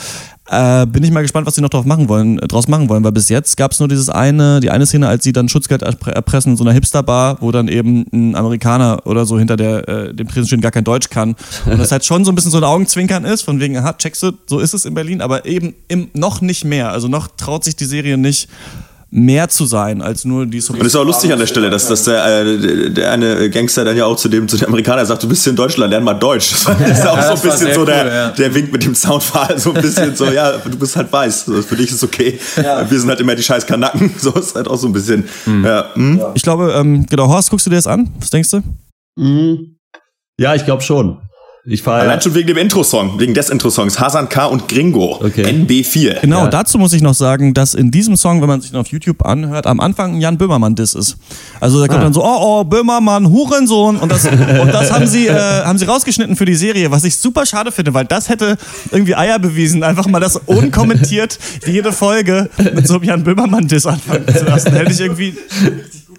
[0.52, 3.02] äh, bin ich mal gespannt, was sie noch drauf machen wollen, äh, draus machen wollen,
[3.02, 5.82] weil bis jetzt gab es nur dieses eine, die eine Szene, als sie dann Schutzgeld
[5.82, 9.88] erpre- erpressen in so einer Hipsterbar, wo dann eben ein Amerikaner oder so hinter der,
[9.88, 11.34] äh, dem Tresen steht gar kein Deutsch kann.
[11.66, 14.22] Und das halt schon so ein bisschen so ein Augenzwinkern ist, von wegen, aha, checkst
[14.22, 16.90] du, so ist es in Berlin, aber eben im, noch nicht mehr.
[16.90, 18.48] Also noch traut sich die Serie nicht
[19.14, 21.86] mehr zu sein als nur die Und es ist auch lustig an der Stelle, dass,
[21.86, 25.22] dass der, äh, der eine Gangster dann ja auch zu dem, zu dem Amerikaner sagt,
[25.22, 26.54] du bist hier in Deutschland, lern mal Deutsch.
[26.64, 28.30] Das ist auch Ja, so ein war bisschen so der, cool, ja.
[28.30, 31.60] der Wink mit dem Soundfall, so ein bisschen so, ja, du bist halt weiß, so,
[31.62, 32.38] für dich ist okay.
[32.56, 35.28] Wir sind halt immer die scheiß Kanaken, so ist halt auch so ein bisschen,
[35.62, 36.22] ja, hm.
[36.34, 38.10] Ich glaube, ähm, genau, Horst, guckst du dir das an?
[38.18, 38.62] Was denkst du?
[39.16, 39.76] Mhm.
[40.40, 41.18] Ja, ich glaube schon.
[41.64, 44.46] Ich fahre Allein schon wegen dem Intro-Song, wegen des Intro-Songs, Hasan K.
[44.46, 45.44] und Gringo, Okay.
[45.44, 46.20] NB4.
[46.22, 46.48] Genau, Ja.
[46.48, 49.24] dazu muss ich noch sagen, dass in diesem Song, wenn man sich den auf YouTube
[49.24, 51.16] anhört, am Anfang ein Jan Böhmermann-Diss ist.
[51.60, 52.02] Also da kommt Ah.
[52.02, 53.96] dann so, oh, oh, Böhmermann, Hurensohn.
[53.98, 57.16] Und das, und das haben sie, äh, haben sie rausgeschnitten für die Serie, was ich
[57.16, 58.56] super schade finde, weil das hätte
[58.90, 64.24] irgendwie Eier bewiesen, einfach mal das unkommentiert jede Folge mit so einem Jan Böhmermann-Diss anfangen
[64.36, 64.72] zu lassen.
[64.72, 65.34] Hätte ich irgendwie.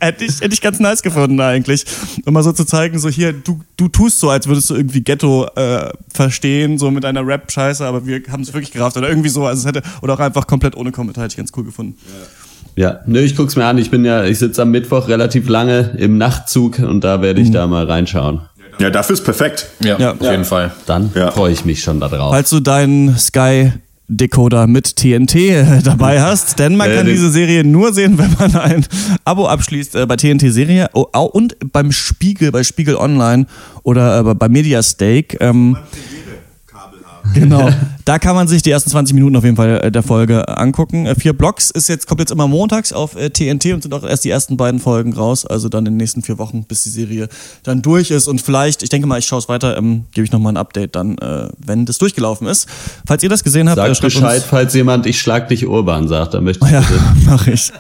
[0.03, 1.85] Hätte ich, hätte ich ganz nice gefunden eigentlich.
[2.25, 5.01] Um mal so zu zeigen, so hier, du, du tust so, als würdest du irgendwie
[5.01, 9.29] Ghetto äh, verstehen, so mit deiner Rap-Scheiße, aber wir haben es wirklich gerafft oder irgendwie
[9.29, 9.45] so.
[9.45, 11.97] Also es hätte, oder auch einfach komplett ohne Kommentar, hätte ich ganz cool gefunden.
[12.75, 13.77] Ja, nö, ich guck's mir an.
[13.77, 17.51] Ich bin ja, ich sitze am Mittwoch relativ lange im Nachtzug und da werde ich
[17.51, 18.41] da mal reinschauen.
[18.79, 19.67] Ja, dafür ist perfekt.
[19.83, 20.11] Ja, Ja.
[20.13, 20.71] auf jeden Fall.
[20.87, 21.29] Dann Ja.
[21.31, 22.31] freue ich mich schon darauf.
[22.33, 23.71] Falls du deinen Sky
[24.07, 28.55] Decoder mit TNT äh, dabei hast, denn man kann diese Serie nur sehen, wenn man
[28.55, 28.85] ein
[29.25, 33.45] Abo abschließt äh, bei TNT Serie oh, und beim Spiegel, bei Spiegel Online
[33.83, 35.37] oder äh, bei Mediastake.
[35.39, 35.77] Ähm,
[37.33, 37.69] Genau.
[38.05, 41.05] Da kann man sich die ersten 20 Minuten auf jeden Fall äh, der Folge angucken.
[41.05, 44.03] Äh, Vier Blocks ist jetzt, kommt jetzt immer montags auf äh, TNT und sind auch
[44.03, 45.45] erst die ersten beiden Folgen raus.
[45.45, 47.29] Also dann in den nächsten vier Wochen, bis die Serie
[47.63, 48.27] dann durch ist.
[48.27, 50.97] Und vielleicht, ich denke mal, ich schaue es weiter, ähm, gebe ich nochmal ein Update
[50.97, 52.67] dann, äh, wenn das durchgelaufen ist.
[53.07, 54.45] Falls ihr das gesehen habt, äh, Sag schreibt Bescheid, uns.
[54.49, 56.83] falls jemand ich schlag dich urban sagt, dann möchte ich Ja,
[57.25, 57.71] mach ich.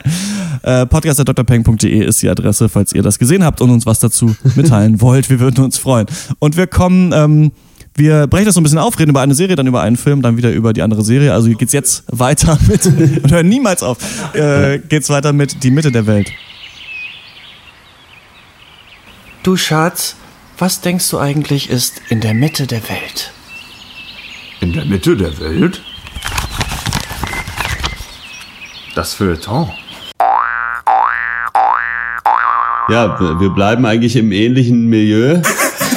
[0.61, 5.01] Äh, Podcast.drpeng.de ist die Adresse, falls ihr das gesehen habt und uns was dazu mitteilen
[5.01, 5.29] wollt.
[5.29, 6.07] Wir würden uns freuen.
[6.39, 7.51] Und wir kommen, ähm,
[7.95, 10.21] wir brechen das so ein bisschen auf, reden über eine Serie, dann über einen Film,
[10.21, 11.33] dann wieder über die andere Serie.
[11.33, 12.85] Also geht's jetzt weiter mit,
[13.23, 13.97] und hören niemals auf,
[14.33, 16.31] äh, geht's weiter mit Die Mitte der Welt.
[19.43, 20.15] Du Schatz,
[20.57, 23.31] was denkst du eigentlich ist in der Mitte der Welt?
[24.61, 25.81] In der Mitte der Welt?
[28.95, 29.69] Das Feuilleton.
[32.89, 35.41] Ja, wir wir bleiben eigentlich im ähnlichen Milieu.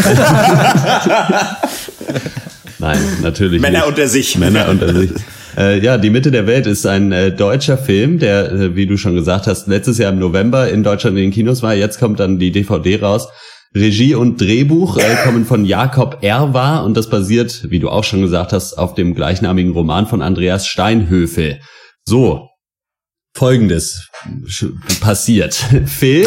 [2.79, 3.89] Nein, natürlich Männer nicht.
[3.89, 4.39] unter sich.
[4.39, 5.11] Männer unter sich.
[5.57, 8.97] Äh, ja, Die Mitte der Welt ist ein äh, deutscher Film, der, äh, wie du
[8.99, 11.75] schon gesagt hast, letztes Jahr im November in Deutschland in den Kinos war.
[11.75, 13.29] Jetzt kommt dann die DVD raus.
[13.75, 18.23] Regie und Drehbuch äh, kommen von Jakob Erwa und das basiert, wie du auch schon
[18.23, 21.61] gesagt hast, auf dem gleichnamigen Roman von Andreas Steinhöfel.
[22.05, 22.49] So,
[23.37, 24.09] Folgendes
[25.01, 25.55] passiert.
[25.87, 26.27] Phil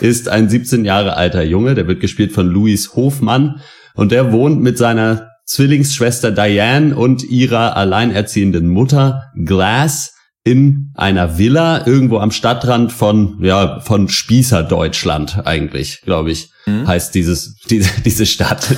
[0.00, 3.60] ist ein 17 Jahre alter Junge, der wird gespielt von Luis Hofmann
[3.94, 11.86] und der wohnt mit seiner Zwillingsschwester Diane und ihrer alleinerziehenden Mutter Glass in einer Villa
[11.86, 16.86] irgendwo am Stadtrand von ja von Spießer Deutschland eigentlich, glaube ich, mhm.
[16.86, 18.74] heißt dieses diese, diese Stadt.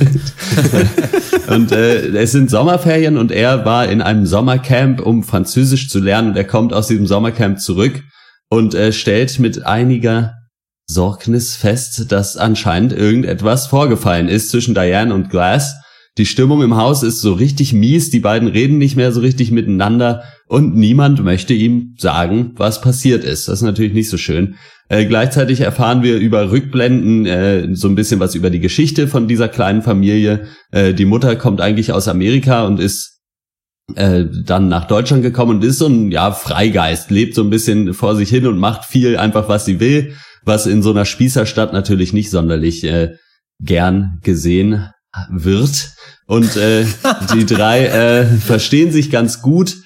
[1.49, 6.31] und äh, es sind Sommerferien und er war in einem Sommercamp, um Französisch zu lernen.
[6.31, 8.03] Und er kommt aus diesem Sommercamp zurück
[8.51, 10.35] und äh, stellt mit einiger
[10.87, 15.77] Sorgnis fest, dass anscheinend irgendetwas vorgefallen ist zwischen Diane und Glass.
[16.17, 19.51] Die Stimmung im Haus ist so richtig mies, die beiden reden nicht mehr so richtig
[19.51, 23.49] miteinander und niemand möchte ihm sagen, was passiert ist.
[23.49, 24.57] Das ist natürlich nicht so schön.
[24.89, 29.27] Äh, gleichzeitig erfahren wir über Rückblenden äh, so ein bisschen was über die Geschichte von
[29.27, 30.47] dieser kleinen Familie.
[30.71, 33.23] Äh, die Mutter kommt eigentlich aus Amerika und ist
[33.97, 37.95] äh, dann nach Deutschland gekommen und ist so ein ja Freigeist, lebt so ein bisschen
[37.95, 40.15] vor sich hin und macht viel einfach was sie will
[40.45, 43.17] was in so einer Spießerstadt natürlich nicht sonderlich äh,
[43.61, 44.91] gern gesehen
[45.31, 45.91] wird.
[46.27, 46.85] Und äh,
[47.35, 49.77] die drei äh, verstehen sich ganz gut,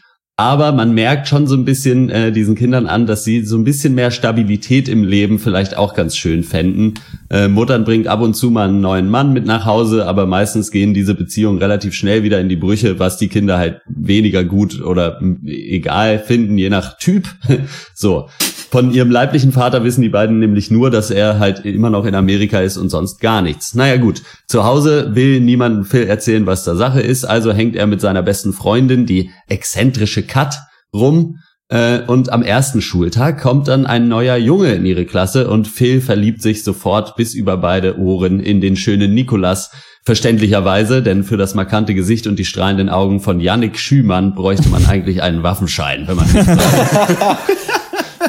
[0.40, 3.64] aber man merkt schon so ein bisschen äh, diesen Kindern an, dass sie so ein
[3.64, 6.94] bisschen mehr Stabilität im Leben vielleicht auch ganz schön fänden.
[7.29, 10.71] Äh, Muttern bringt ab und zu mal einen neuen Mann mit nach Hause, aber meistens
[10.71, 14.81] gehen diese Beziehungen relativ schnell wieder in die Brüche, was die Kinder halt weniger gut
[14.81, 17.29] oder egal finden, je nach Typ.
[17.94, 18.29] so.
[18.70, 22.14] Von ihrem leiblichen Vater wissen die beiden nämlich nur, dass er halt immer noch in
[22.14, 23.74] Amerika ist und sonst gar nichts.
[23.74, 27.87] Naja gut, zu Hause will niemandem Phil erzählen, was da Sache ist, also hängt er
[27.87, 30.59] mit seiner besten Freundin, die exzentrische Kat,
[30.92, 31.38] rum.
[31.70, 36.00] Äh, und am ersten Schultag kommt dann ein neuer Junge in ihre Klasse und Phil
[36.00, 39.70] verliebt sich sofort bis über beide Ohren in den schönen Nikolas,
[40.09, 44.87] Verständlicherweise, denn für das markante Gesicht und die strahlenden Augen von Yannick Schümann bräuchte man
[44.88, 46.48] eigentlich einen Waffenschein, wenn man nicht.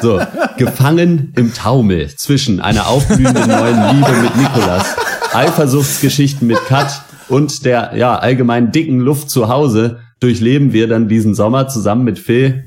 [0.02, 0.20] So,
[0.56, 4.96] gefangen im Taumel zwischen einer aufblühenden neuen Liebe mit Nikolas,
[5.32, 11.34] Eifersuchtsgeschichten mit Kat und der ja allgemein dicken Luft zu Hause durchleben wir dann diesen
[11.34, 12.64] Sommer zusammen mit Phil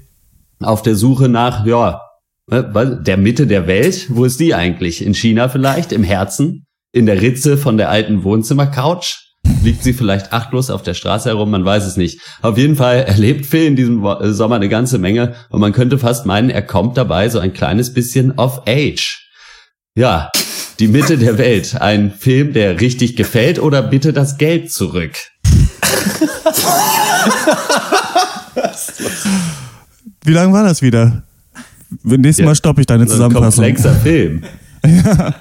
[0.61, 2.01] auf der Suche nach ja
[2.49, 4.07] der Mitte der Welt.
[4.09, 5.05] Wo ist die eigentlich?
[5.05, 5.91] In China vielleicht?
[5.91, 6.65] Im Herzen?
[6.91, 9.32] In der Ritze von der alten Wohnzimmercouch?
[9.63, 11.51] Liegt sie vielleicht achtlos auf der Straße herum?
[11.51, 12.19] Man weiß es nicht.
[12.41, 15.97] Auf jeden Fall erlebt Phil in diesem äh, Sommer eine ganze Menge und man könnte
[15.97, 19.29] fast meinen, er kommt dabei so ein kleines bisschen of age.
[19.95, 20.31] Ja,
[20.79, 21.79] die Mitte der Welt.
[21.79, 25.13] Ein Film, der richtig gefällt oder bitte das Geld zurück?
[30.25, 31.23] Wie lang war das wieder?
[32.03, 33.63] Nächstes ja, Mal stoppe ich deine Zusammenfassung.
[33.63, 34.43] Ein komplexer Film.
[34.85, 35.35] ja.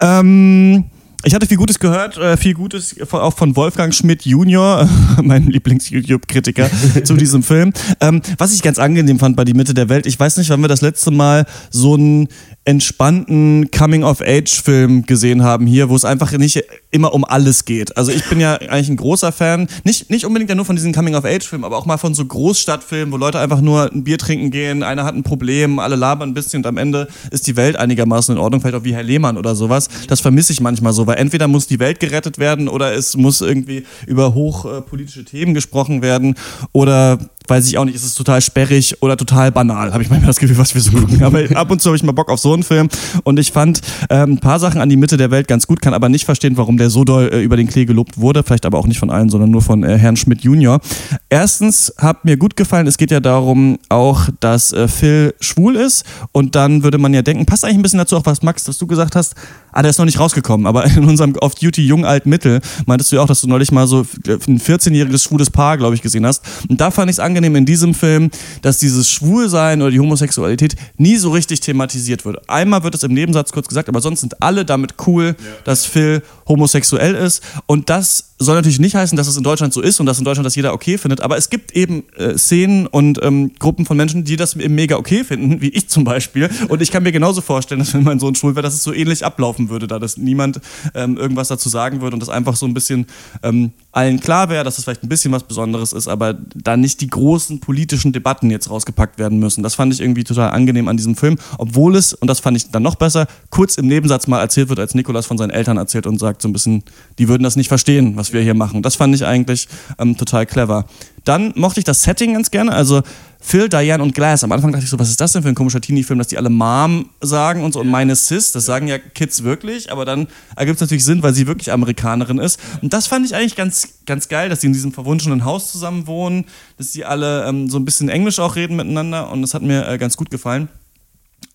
[0.00, 0.90] Ähm,
[1.24, 4.88] ich hatte viel Gutes gehört, äh, viel Gutes auch von Wolfgang Schmidt Junior,
[5.22, 6.70] mein Lieblings-YouTube-Kritiker,
[7.04, 7.72] zu diesem Film.
[8.00, 10.60] Ähm, was ich ganz angenehm fand bei Die Mitte der Welt, ich weiß nicht, wann
[10.60, 12.28] wir das letzte Mal so einen
[12.64, 17.96] entspannten Coming-of-Age-Film gesehen haben hier, wo es einfach nicht immer um alles geht.
[17.96, 20.92] Also ich bin ja eigentlich ein großer Fan, nicht, nicht unbedingt ja nur von diesen
[20.92, 24.82] Coming-of-Age-Filmen, aber auch mal von so Großstadtfilmen, wo Leute einfach nur ein Bier trinken gehen,
[24.82, 28.34] einer hat ein Problem, alle labern ein bisschen und am Ende ist die Welt einigermaßen
[28.34, 29.88] in Ordnung, vielleicht auch wie Herr Lehmann oder sowas.
[30.08, 33.40] Das vermisse ich manchmal so, weil entweder muss die Welt gerettet werden oder es muss
[33.40, 36.34] irgendwie über hochpolitische äh, Themen gesprochen werden
[36.72, 37.18] oder
[37.50, 40.38] weiß ich auch nicht, ist es total sperrig oder total banal, habe ich manchmal das
[40.38, 41.22] Gefühl, was wir so gucken.
[41.22, 42.88] Aber ab und zu habe ich mal Bock auf so einen Film.
[43.24, 45.92] Und ich fand äh, ein paar Sachen an die Mitte der Welt ganz gut, kann
[45.92, 48.78] aber nicht verstehen, warum der so doll äh, über den Klee gelobt wurde, vielleicht aber
[48.78, 50.80] auch nicht von allen, sondern nur von äh, Herrn Schmidt Junior.
[51.28, 56.04] Erstens hat mir gut gefallen, es geht ja darum auch, dass äh, Phil schwul ist.
[56.32, 58.78] Und dann würde man ja denken, passt eigentlich ein bisschen dazu auch, was Max, was
[58.78, 59.34] du gesagt hast,
[59.72, 63.16] ah, der ist noch nicht rausgekommen, aber in unserem Off-Duty Jung Alt Mittel meintest du
[63.16, 66.44] ja auch, dass du neulich mal so ein 14-jähriges schwules Paar, glaube ich, gesehen hast.
[66.68, 68.30] Und da fand ich es angenehm, angenehm in diesem Film,
[68.62, 72.48] dass dieses Schwulsein oder die Homosexualität nie so richtig thematisiert wird.
[72.48, 75.44] Einmal wird es im Nebensatz kurz gesagt, aber sonst sind alle damit cool, ja.
[75.64, 77.42] dass Phil homosexuell ist.
[77.66, 80.24] Und das soll natürlich nicht heißen, dass es in Deutschland so ist und dass in
[80.24, 81.20] Deutschland das jeder okay findet.
[81.20, 84.96] Aber es gibt eben äh, Szenen und ähm, Gruppen von Menschen, die das eben mega
[84.96, 86.48] okay finden, wie ich zum Beispiel.
[86.68, 88.94] Und ich kann mir genauso vorstellen, dass wenn mein Sohn schwul wäre, dass es so
[88.94, 90.60] ähnlich ablaufen würde, da dass niemand
[90.94, 93.06] ähm, irgendwas dazu sagen würde und das einfach so ein bisschen
[93.42, 97.02] ähm, allen klar wäre, dass es vielleicht ein bisschen was Besonderes ist, aber da nicht
[97.02, 99.62] die großen politischen Debatten jetzt rausgepackt werden müssen.
[99.62, 102.70] Das fand ich irgendwie total angenehm an diesem Film, obwohl es, und das fand ich
[102.70, 106.06] dann noch besser, kurz im Nebensatz mal erzählt wird, als Nikolas von seinen Eltern erzählt
[106.06, 106.84] und sagt so ein bisschen,
[107.18, 108.82] die würden das nicht verstehen, was wir hier machen.
[108.82, 110.86] Das fand ich eigentlich ähm, total clever.
[111.24, 113.02] Dann mochte ich das Setting ganz gerne, also
[113.42, 114.44] Phil, Diane und Glass.
[114.44, 116.36] Am Anfang dachte ich so, was ist das denn für ein komischer Teenie-Film, dass die
[116.36, 118.52] alle Mom sagen und so und meine Sis.
[118.52, 122.38] Das sagen ja Kids wirklich, aber dann ergibt es natürlich Sinn, weil sie wirklich Amerikanerin
[122.38, 122.60] ist.
[122.82, 126.06] Und das fand ich eigentlich ganz, ganz geil, dass sie in diesem verwunschenen Haus zusammen
[126.06, 126.44] wohnen,
[126.76, 129.88] dass sie alle ähm, so ein bisschen Englisch auch reden miteinander und das hat mir
[129.88, 130.68] äh, ganz gut gefallen.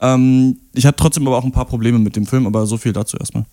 [0.02, 2.94] Ähm, ich hatte trotzdem aber auch ein paar Probleme mit dem Film, aber so viel
[2.94, 3.46] dazu erstmal.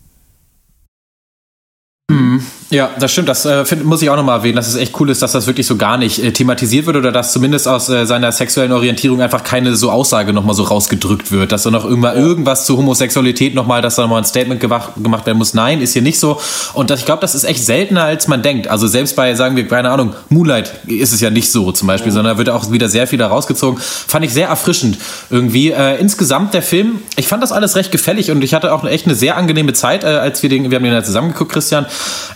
[2.09, 2.43] Mhm.
[2.69, 3.29] Ja, das stimmt.
[3.29, 5.45] Das äh, find, muss ich auch nochmal erwähnen, dass es echt cool ist, dass das
[5.45, 9.21] wirklich so gar nicht äh, thematisiert wird oder dass zumindest aus äh, seiner sexuellen Orientierung
[9.21, 11.51] einfach keine so Aussage nochmal so rausgedrückt wird.
[11.51, 15.27] Dass da noch irgendwann irgendwas zu Homosexualität nochmal, dass da nochmal ein Statement gemacht, gemacht
[15.27, 15.53] werden muss.
[15.53, 16.41] Nein, ist hier nicht so.
[16.73, 18.67] Und das, ich glaube, das ist echt seltener, als man denkt.
[18.67, 22.11] Also selbst bei, sagen wir, keine Ahnung, Moonlight ist es ja nicht so zum Beispiel,
[22.11, 23.79] sondern da wird auch wieder sehr viel da rausgezogen.
[23.79, 24.97] Fand ich sehr erfrischend
[25.29, 25.69] irgendwie.
[25.69, 29.05] Äh, insgesamt der Film, ich fand das alles recht gefällig und ich hatte auch echt
[29.05, 31.85] eine sehr angenehme Zeit, äh, als wir den, wir haben den ja zusammengeguckt, Christian.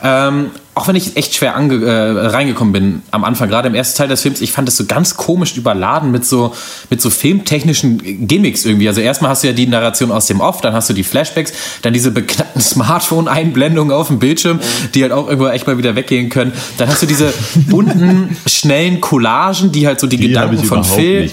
[0.04, 3.98] Ähm, auch wenn ich echt schwer ange, äh, reingekommen bin am Anfang, gerade im ersten
[3.98, 6.54] Teil des Films, ich fand es so ganz komisch überladen mit so,
[6.90, 8.88] mit so filmtechnischen Gimmicks irgendwie.
[8.88, 11.52] Also erstmal hast du ja die Narration aus dem Off, dann hast du die Flashbacks,
[11.82, 14.60] dann diese beknackten Smartphone-Einblendungen auf dem Bildschirm,
[14.94, 16.54] die halt auch irgendwo echt mal wieder weggehen können.
[16.78, 17.34] Dann hast du diese
[17.70, 21.32] bunten, schnellen Collagen, die halt so die, Die Gedanken von Phil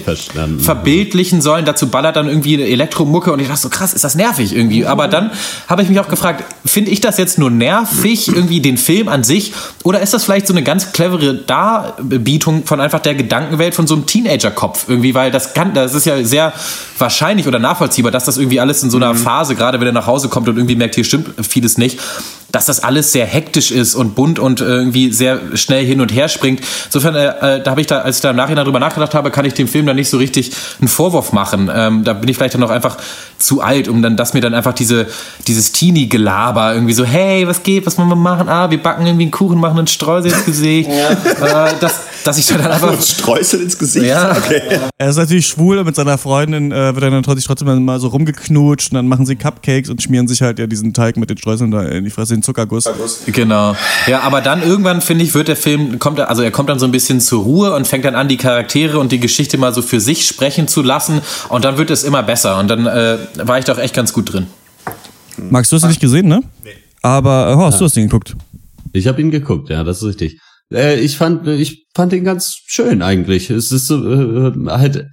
[0.59, 1.65] verbildlichen sollen.
[1.65, 4.85] Dazu ballert dann irgendwie eine Elektromucke und ich dachte so, krass, ist das nervig irgendwie.
[4.85, 5.31] Aber dann
[5.67, 9.23] habe ich mich auch gefragt, finde ich das jetzt nur nervig, irgendwie den Film an
[9.23, 9.34] sich,
[9.83, 13.95] oder ist das vielleicht so eine ganz clevere Darbietung von einfach der Gedankenwelt von so
[13.95, 16.53] einem Teenager-Kopf irgendwie, weil das kann, das ist ja sehr
[16.97, 20.07] wahrscheinlich oder nachvollziehbar, dass das irgendwie alles in so einer Phase, gerade wenn er nach
[20.07, 21.99] Hause kommt und irgendwie merkt, hier stimmt vieles nicht,
[22.55, 26.13] dass das alles sehr hektisch ist und bunt und äh, irgendwie sehr schnell hin und
[26.13, 26.61] her springt.
[26.85, 29.29] Insofern, äh, äh, da habe ich da, als ich da im Nachhinein drüber nachgedacht habe,
[29.29, 31.69] kann ich dem Film dann nicht so richtig einen Vorwurf machen.
[31.73, 32.95] Ähm, da bin ich vielleicht dann noch einfach
[33.39, 35.07] zu alt, um dann, dass mir dann einfach diese,
[35.47, 38.47] dieses Teenie-Gelaber irgendwie so, hey, was geht, was wollen wir machen?
[38.47, 40.89] Ah, wir backen irgendwie einen Kuchen, machen einen Streusel ins Gesicht.
[40.89, 42.93] äh, dass, dass ich dann einfach...
[42.93, 44.05] Und Streusel ins Gesicht.
[44.05, 44.31] Ja.
[44.31, 44.61] Okay.
[44.97, 47.99] Er ist natürlich schwul und mit seiner Freundin äh, wird er dann trotzdem, trotzdem mal
[47.99, 51.29] so rumgeknutscht und dann machen sie Cupcakes und schmieren sich halt ja diesen Teig mit
[51.29, 52.89] den Streuseln da in die Fresse, Zuckerguss.
[53.27, 53.75] Genau.
[54.07, 56.79] Ja, aber dann irgendwann, finde ich, wird der Film, kommt er, also er kommt dann
[56.79, 59.73] so ein bisschen zur Ruhe und fängt dann an, die Charaktere und die Geschichte mal
[59.73, 61.21] so für sich sprechen zu lassen.
[61.49, 62.59] Und dann wird es immer besser.
[62.59, 64.47] Und dann äh, war ich doch echt ganz gut drin.
[65.37, 66.41] Max, du hast ihn nicht gesehen, ne?
[66.63, 66.71] Nee.
[67.01, 68.35] Aber äh, Horst, du hast ihn geguckt.
[68.93, 70.39] Ich habe ihn geguckt, ja, das ist richtig.
[70.73, 73.49] Äh, ich fand, ich fand ihn ganz schön eigentlich.
[73.49, 75.07] Es ist so, äh, halt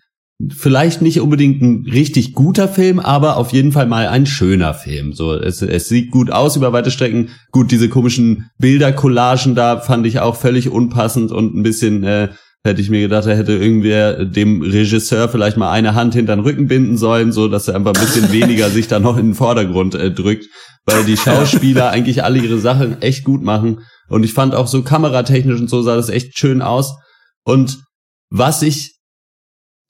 [0.51, 5.13] vielleicht nicht unbedingt ein richtig guter Film, aber auf jeden Fall mal ein schöner Film.
[5.13, 7.31] So, es, es sieht gut aus über weite Strecken.
[7.51, 12.29] Gut, diese komischen Bildercollagen da fand ich auch völlig unpassend und ein bisschen äh,
[12.65, 16.45] hätte ich mir gedacht, er hätte irgendwer dem Regisseur vielleicht mal eine Hand hinter den
[16.45, 19.35] Rücken binden sollen, so dass er einfach ein bisschen weniger sich da noch in den
[19.35, 20.47] Vordergrund äh, drückt,
[20.87, 24.83] weil die Schauspieler eigentlich alle ihre Sachen echt gut machen und ich fand auch so
[24.83, 26.95] kameratechnisch und so sah das echt schön aus
[27.45, 27.79] und
[28.31, 29.02] was ich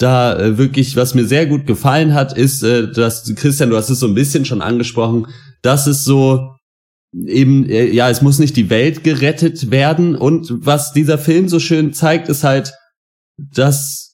[0.02, 3.90] da äh, wirklich, was mir sehr gut gefallen hat, ist, äh, dass Christian, du hast
[3.90, 5.26] es so ein bisschen schon angesprochen,
[5.62, 6.56] dass es so
[7.14, 10.16] eben, äh, ja, es muss nicht die Welt gerettet werden.
[10.16, 12.72] Und was dieser Film so schön zeigt, ist halt,
[13.36, 14.12] dass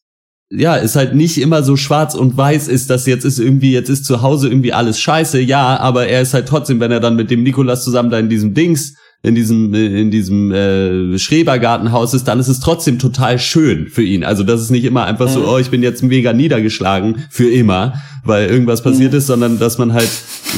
[0.50, 3.90] ja, es halt nicht immer so schwarz und weiß ist, dass jetzt ist irgendwie, jetzt
[3.90, 7.16] ist zu Hause irgendwie alles scheiße, ja, aber er ist halt trotzdem, wenn er dann
[7.16, 12.28] mit dem Nikolas zusammen da in diesem Dings, in diesem, in diesem äh, Schrebergartenhaus ist,
[12.28, 14.22] dann ist es trotzdem total schön für ihn.
[14.22, 17.94] Also das ist nicht immer einfach so, oh, ich bin jetzt mega niedergeschlagen für immer,
[18.24, 20.10] weil irgendwas passiert ist, sondern dass man halt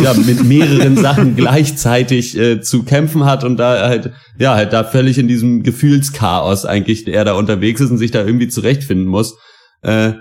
[0.03, 4.85] ja mit mehreren Sachen gleichzeitig äh, zu kämpfen hat und da halt ja halt da
[4.85, 9.39] völlig in diesem Gefühlschaos eigentlich er da unterwegs ist und sich da irgendwie zurechtfinden muss.
[9.81, 10.13] Äh,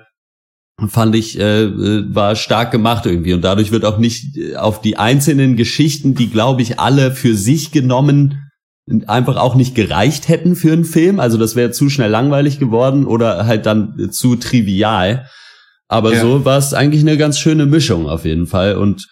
[0.88, 3.34] fand ich, äh, äh, war stark gemacht irgendwie.
[3.34, 7.36] Und dadurch wird auch nicht äh, auf die einzelnen Geschichten, die, glaube ich, alle für
[7.36, 8.46] sich genommen
[9.06, 11.20] einfach auch nicht gereicht hätten für einen Film.
[11.20, 15.28] Also das wäre zu schnell langweilig geworden oder halt dann äh, zu trivial.
[15.88, 16.22] Aber Ja.
[16.22, 18.76] so war es eigentlich eine ganz schöne Mischung auf jeden Fall.
[18.76, 19.08] Und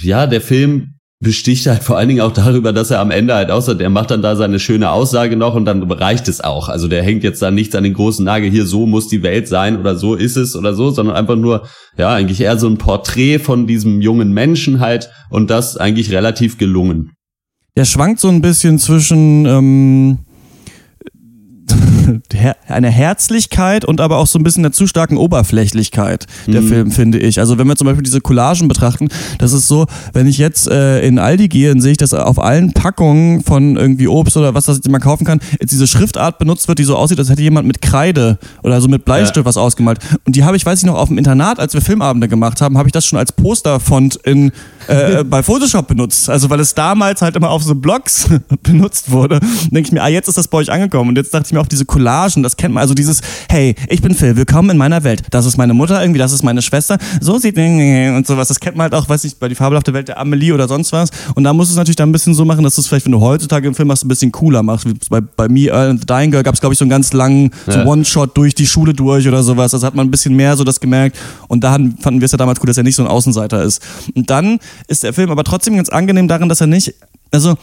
[0.00, 0.91] ja, der Film
[1.22, 4.10] besticht halt vor allen Dingen auch darüber, dass er am Ende halt aussah, der macht
[4.10, 6.68] dann da seine schöne Aussage noch und dann reicht es auch.
[6.68, 9.46] Also der hängt jetzt da nichts an den großen Nagel, hier so muss die Welt
[9.46, 12.76] sein oder so ist es oder so, sondern einfach nur, ja, eigentlich eher so ein
[12.76, 17.12] Porträt von diesem jungen Menschen halt und das eigentlich relativ gelungen.
[17.76, 20.18] Der schwankt so ein bisschen zwischen ähm,
[22.68, 27.18] einer Herzlichkeit und aber auch so ein bisschen einer zu starken Oberflächlichkeit, der Film, finde
[27.18, 27.38] ich.
[27.38, 29.08] Also wenn wir zum Beispiel diese Collagen betrachten,
[29.38, 32.38] das ist so, wenn ich jetzt äh, in Aldi gehe, dann sehe ich, dass auf
[32.42, 36.68] allen Packungen von irgendwie Obst oder was, das man kaufen kann, jetzt diese Schriftart benutzt
[36.68, 39.98] wird, die so aussieht, als hätte jemand mit Kreide oder so mit Bleistift was ausgemalt.
[40.24, 42.78] Und die habe ich, weiß ich noch, auf dem Internat, als wir Filmabende gemacht haben,
[42.78, 44.52] habe ich das schon als Posterfont in
[44.88, 46.28] äh, bei Photoshop benutzt.
[46.28, 48.28] Also weil es damals halt immer auf so Blogs
[48.62, 49.40] benutzt wurde.
[49.70, 51.10] Denke ich mir, ah, jetzt ist das bei euch angekommen.
[51.10, 52.82] Und jetzt dachte ich mir auch diese Collagen, das kennt man.
[52.82, 55.22] Also dieses, hey, ich bin Phil, willkommen in meiner Welt.
[55.30, 56.98] Das ist meine Mutter irgendwie, das ist meine Schwester.
[57.20, 58.48] So sieht und sowas.
[58.48, 60.92] Das kennt man halt auch, weiß nicht, bei die fabelhafte Welt der Amelie oder sonst
[60.92, 61.10] was.
[61.34, 63.06] Und da musst du es natürlich dann ein bisschen so machen, dass du es vielleicht,
[63.06, 64.88] wenn du heutzutage im Film machst, ein bisschen cooler machst.
[64.88, 66.90] Wie bei, bei Me, Earl and the Dying Girl gab es, glaube ich, so einen
[66.90, 67.86] ganz langen so Ja.
[67.86, 69.70] One-Shot durch die Schule durch oder sowas.
[69.70, 71.16] Das hat man ein bisschen mehr so das gemerkt.
[71.48, 73.80] Und da fanden wir es ja damals cool, dass er nicht so ein Außenseiter ist.
[74.14, 76.94] Und dann ist der Film aber trotzdem ganz angenehm darin, dass er nicht,
[77.30, 77.54] also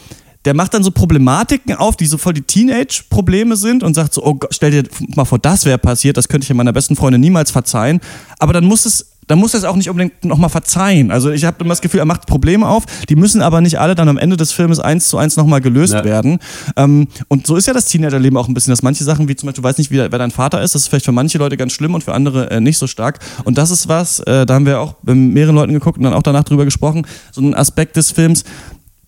[0.44, 4.24] der macht dann so Problematiken auf, die so voll die Teenage-Probleme sind und sagt so,
[4.24, 6.96] oh Gott, stell dir mal vor, das wäre passiert, das könnte ich ja meiner besten
[6.96, 8.00] Freundin niemals verzeihen.
[8.38, 11.12] Aber dann muss es dann muss er es auch nicht unbedingt nochmal verzeihen.
[11.12, 13.94] Also ich habe immer das Gefühl, er macht Probleme auf, die müssen aber nicht alle
[13.94, 16.04] dann am Ende des Filmes eins zu eins nochmal gelöst Ja.
[16.04, 16.40] werden.
[16.76, 19.46] Ähm, und so ist ja das Teenagerleben auch ein bisschen, dass manche Sachen, wie zum
[19.46, 21.56] Beispiel, du weißt nicht, wie, wer dein Vater ist, das ist vielleicht für manche Leute
[21.56, 23.20] ganz schlimm und für andere äh, nicht so stark.
[23.44, 26.14] Und das ist was, äh, da haben wir auch bei mehreren Leuten geguckt und dann
[26.14, 28.42] auch danach drüber gesprochen, so ein Aspekt des Films,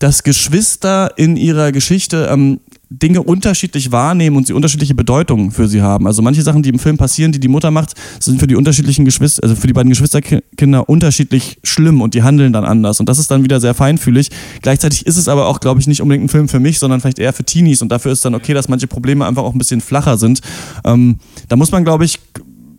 [0.03, 5.81] dass Geschwister in ihrer Geschichte ähm, Dinge unterschiedlich wahrnehmen und sie unterschiedliche Bedeutungen für sie
[5.81, 6.07] haben.
[6.07, 9.05] Also manche Sachen, die im Film passieren, die die Mutter macht, sind für die unterschiedlichen
[9.05, 12.99] Geschwister, also für die beiden Geschwisterkinder unterschiedlich schlimm und die handeln dann anders.
[12.99, 14.29] Und das ist dann wieder sehr feinfühlig.
[14.61, 17.19] Gleichzeitig ist es aber auch, glaube ich, nicht unbedingt ein Film für mich, sondern vielleicht
[17.19, 17.81] eher für Teenies.
[17.81, 20.41] Und dafür ist dann okay, dass manche Probleme einfach auch ein bisschen flacher sind.
[20.83, 21.15] Ähm,
[21.47, 22.19] da muss man, glaube ich,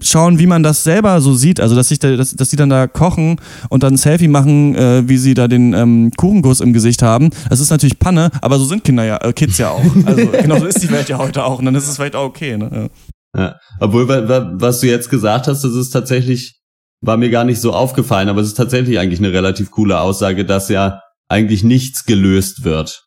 [0.05, 1.61] schauen, wie man das selber so sieht.
[1.61, 4.75] Also, dass, sich da, dass, dass die dann da kochen und dann ein Selfie machen,
[4.75, 7.31] äh, wie sie da den ähm, Kuchenguss im Gesicht haben.
[7.51, 9.83] Das ist natürlich Panne, aber so sind Kinder ja, äh, Kids ja auch.
[10.07, 11.59] Also, genau so ist die Welt ja heute auch.
[11.59, 12.57] Und dann ist es vielleicht auch okay.
[12.57, 12.91] Ne?
[13.35, 13.41] Ja.
[13.41, 13.55] Ja.
[13.81, 16.61] Obwohl, wa- wa- was du jetzt gesagt hast, das ist tatsächlich,
[17.01, 20.45] war mir gar nicht so aufgefallen, aber es ist tatsächlich eigentlich eine relativ coole Aussage,
[20.45, 23.05] dass ja eigentlich nichts gelöst wird.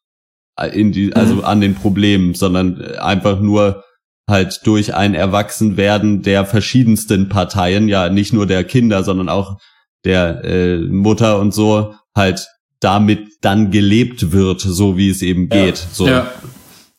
[0.60, 3.84] Äh, In die, also an den Problemen, sondern äh, einfach nur
[4.30, 9.58] halt durch ein Erwachsenwerden der verschiedensten Parteien, ja nicht nur der Kinder, sondern auch
[10.04, 12.48] der äh, Mutter und so, halt
[12.80, 15.78] damit dann gelebt wird, so wie es eben geht.
[15.78, 16.08] So.
[16.08, 16.32] Ja.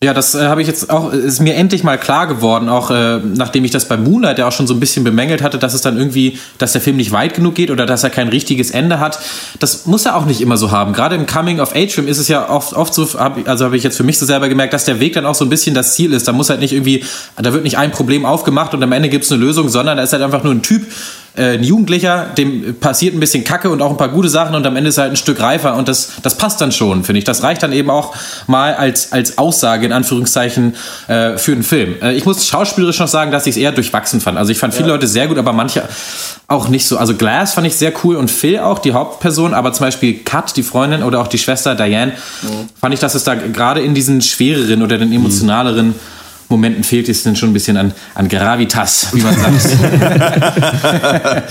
[0.00, 3.18] Ja, das äh, habe ich jetzt auch, ist mir endlich mal klar geworden, auch äh,
[3.18, 5.80] nachdem ich das bei Moonlight ja auch schon so ein bisschen bemängelt hatte, dass es
[5.80, 9.00] dann irgendwie, dass der Film nicht weit genug geht oder dass er kein richtiges Ende
[9.00, 9.18] hat.
[9.58, 10.92] Das muss er auch nicht immer so haben.
[10.92, 14.04] Gerade im Coming-of-Age-Film ist es ja oft, oft so, hab, also habe ich jetzt für
[14.04, 16.28] mich so selber gemerkt, dass der Weg dann auch so ein bisschen das Ziel ist.
[16.28, 17.02] Da muss halt nicht irgendwie,
[17.36, 20.04] da wird nicht ein Problem aufgemacht und am Ende gibt es eine Lösung, sondern da
[20.04, 20.86] ist halt einfach nur ein Typ,
[21.38, 24.66] äh, ein Jugendlicher, dem passiert ein bisschen Kacke und auch ein paar gute Sachen und
[24.66, 27.18] am Ende ist er halt ein Stück reifer und das, das passt dann schon, finde
[27.18, 27.24] ich.
[27.24, 28.14] Das reicht dann eben auch
[28.46, 30.74] mal als, als Aussage in Anführungszeichen
[31.06, 31.94] äh, für einen Film.
[32.02, 34.36] Äh, ich muss schauspielerisch noch sagen, dass ich es eher durchwachsen fand.
[34.38, 35.84] Also ich fand viele Leute sehr gut, aber manche
[36.48, 36.98] auch nicht so.
[36.98, 40.56] Also Glass fand ich sehr cool und Phil auch, die Hauptperson, aber zum Beispiel Kat,
[40.56, 42.12] die Freundin oder auch die Schwester Diane,
[42.80, 45.94] fand ich, dass es da gerade in diesen schwereren oder den emotionaleren
[46.48, 49.68] Momenten fehlt es dann schon ein bisschen an, an Gravitas, wie man sagt.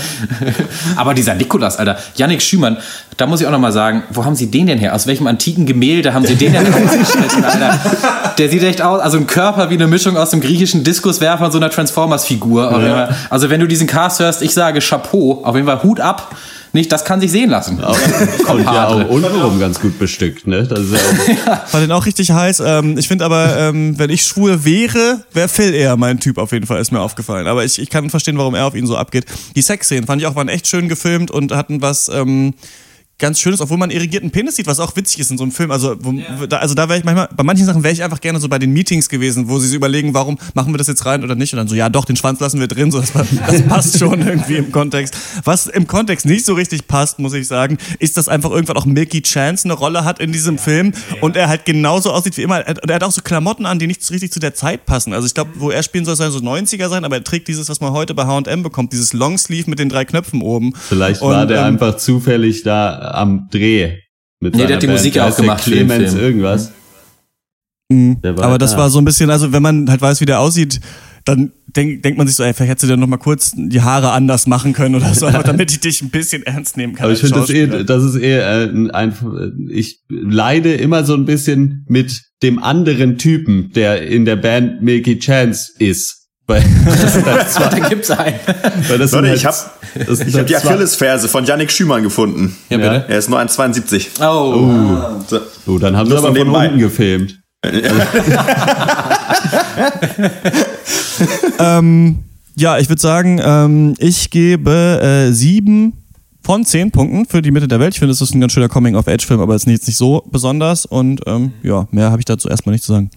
[0.95, 2.77] Aber dieser Nikolas, Alter, Yannick Schümann,
[3.15, 4.95] da muss ich auch nochmal sagen, wo haben Sie den denn her?
[4.95, 7.79] Aus welchem antiken Gemälde haben Sie den denn ausgeschnitten, Alter?
[8.37, 11.51] Der sieht echt aus, also ein Körper wie eine Mischung aus einem griechischen Diskuswerfer und
[11.51, 12.71] so einer Transformers-Figur.
[12.71, 13.15] Fall.
[13.29, 16.35] Also wenn du diesen Cast hörst, ich sage Chapeau, auf jeden Fall Hut ab.
[16.73, 17.79] Nicht, das kann sich sehen lassen.
[17.83, 20.63] Und ja auch untenrum ganz gut bestückt, ne?
[20.63, 22.61] Das ist ja auch Fand den auch richtig heiß.
[22.65, 26.51] Ähm, ich finde aber, ähm, wenn ich schwul wäre, wäre Phil eher mein Typ auf
[26.51, 27.47] jeden Fall, ist mir aufgefallen.
[27.47, 29.25] Aber ich, ich kann verstehen, warum er auf ihn so abgeht.
[29.55, 32.53] Die Sexszenen fand ich auch, waren echt schön gefilmt und hatten was ähm,
[33.19, 35.71] ganz Schönes, obwohl man irrigierten Penis sieht, was auch witzig ist in so einem Film.
[35.71, 36.13] Also, wo,
[36.45, 38.59] da, also da wäre ich manchmal, bei manchen Sachen wäre ich einfach gerne so bei
[38.59, 41.51] den Meetings gewesen, wo sie sich überlegen, warum machen wir das jetzt rein oder nicht.
[41.53, 44.25] Und dann so, ja doch, den Schwanz lassen wir drin, so das, das passt schon
[44.25, 45.17] irgendwie im Kontext.
[45.43, 48.85] Was im Kontext nicht so richtig passt, muss ich sagen, ist, dass einfach irgendwann auch
[48.85, 52.63] Milky Chance eine Rolle hat in diesem Film und er halt genauso aussieht wie immer.
[52.67, 55.13] Und er hat auch so Klamotten an, die nicht so richtig zu der Zeit passen.
[55.13, 57.67] Also ich glaube, wo er spielen soll, soll so 90er sein, aber er trägt dieses,
[57.67, 60.73] was man heute bei H&M bekommt, dieses Longsleeve mit den drei Knöpfen oben.
[60.75, 63.97] Vielleicht Und, war der ähm, einfach zufällig da am Dreh.
[64.39, 64.99] Mit Nee, der hat die Band.
[64.99, 66.23] Musik ja auch gemacht Clemens Film.
[66.23, 66.71] irgendwas.
[67.89, 68.17] Mhm.
[68.21, 68.77] War Aber das da.
[68.79, 70.79] war so ein bisschen, also wenn man halt weiß, wie der aussieht,
[71.25, 73.81] dann denk, denkt man sich so, ey, vielleicht hättest du dir noch mal kurz die
[73.81, 77.05] Haare anders machen können oder so, einfach damit ich dich ein bisschen ernst nehmen kann.
[77.05, 81.25] Aber ich finde das eh, das ist eh äh, ein, ich leide immer so ein
[81.25, 86.16] bisschen mit dem anderen Typen, der in der Band Milky Chance ist.
[86.47, 88.35] Weil halt Da gibt's einen.
[88.87, 89.53] weil das sind Leute, halt, ich hab,
[90.07, 92.55] das sind ich hab halt die zwei- Achillesferse von Yannick Schümann gefunden.
[92.69, 93.05] Ja, bitte.
[93.09, 94.07] Er ist nur 1,72.
[94.21, 95.21] Oh.
[95.27, 95.39] So.
[95.67, 96.67] Oh, dann haben sie Nur aber von von nebenbei.
[96.67, 97.39] unten gefilmt.
[101.59, 102.19] ähm,
[102.55, 105.93] ja, ich würde sagen, ähm, ich gebe äh, sieben
[106.43, 107.93] von zehn Punkten für die Mitte der Welt.
[107.93, 110.85] Ich finde, es ist ein ganz schöner Coming-of-Age-Film, aber es ist jetzt nicht so besonders.
[110.85, 113.09] Und ähm, ja, mehr habe ich dazu erstmal nicht zu sagen.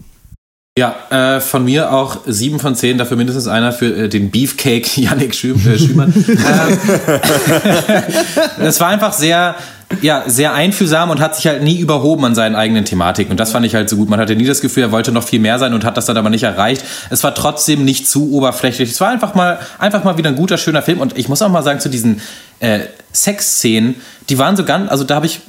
[0.79, 4.87] Ja, äh, von mir auch sieben von zehn, dafür mindestens einer für äh, den Beefcake
[4.95, 6.13] Yannick Schü äh, Schümann.
[6.15, 6.79] ähm,
[8.65, 9.55] es war einfach sehr,
[10.01, 13.31] ja, sehr einfühlsam und hat sich halt nie überhoben an seinen eigenen Thematiken.
[13.31, 14.09] Und das fand ich halt so gut.
[14.09, 16.15] Man hatte nie das Gefühl, er wollte noch viel mehr sein und hat das dann
[16.15, 16.85] aber nicht erreicht.
[17.09, 18.91] Es war trotzdem nicht zu oberflächlich.
[18.91, 21.01] Es war einfach mal, einfach mal wieder ein guter, schöner Film.
[21.01, 22.21] Und ich muss auch mal sagen, zu diesen
[22.61, 22.79] äh,
[23.11, 23.95] Sexszenen,
[24.29, 25.41] die waren so ganz, also da habe ich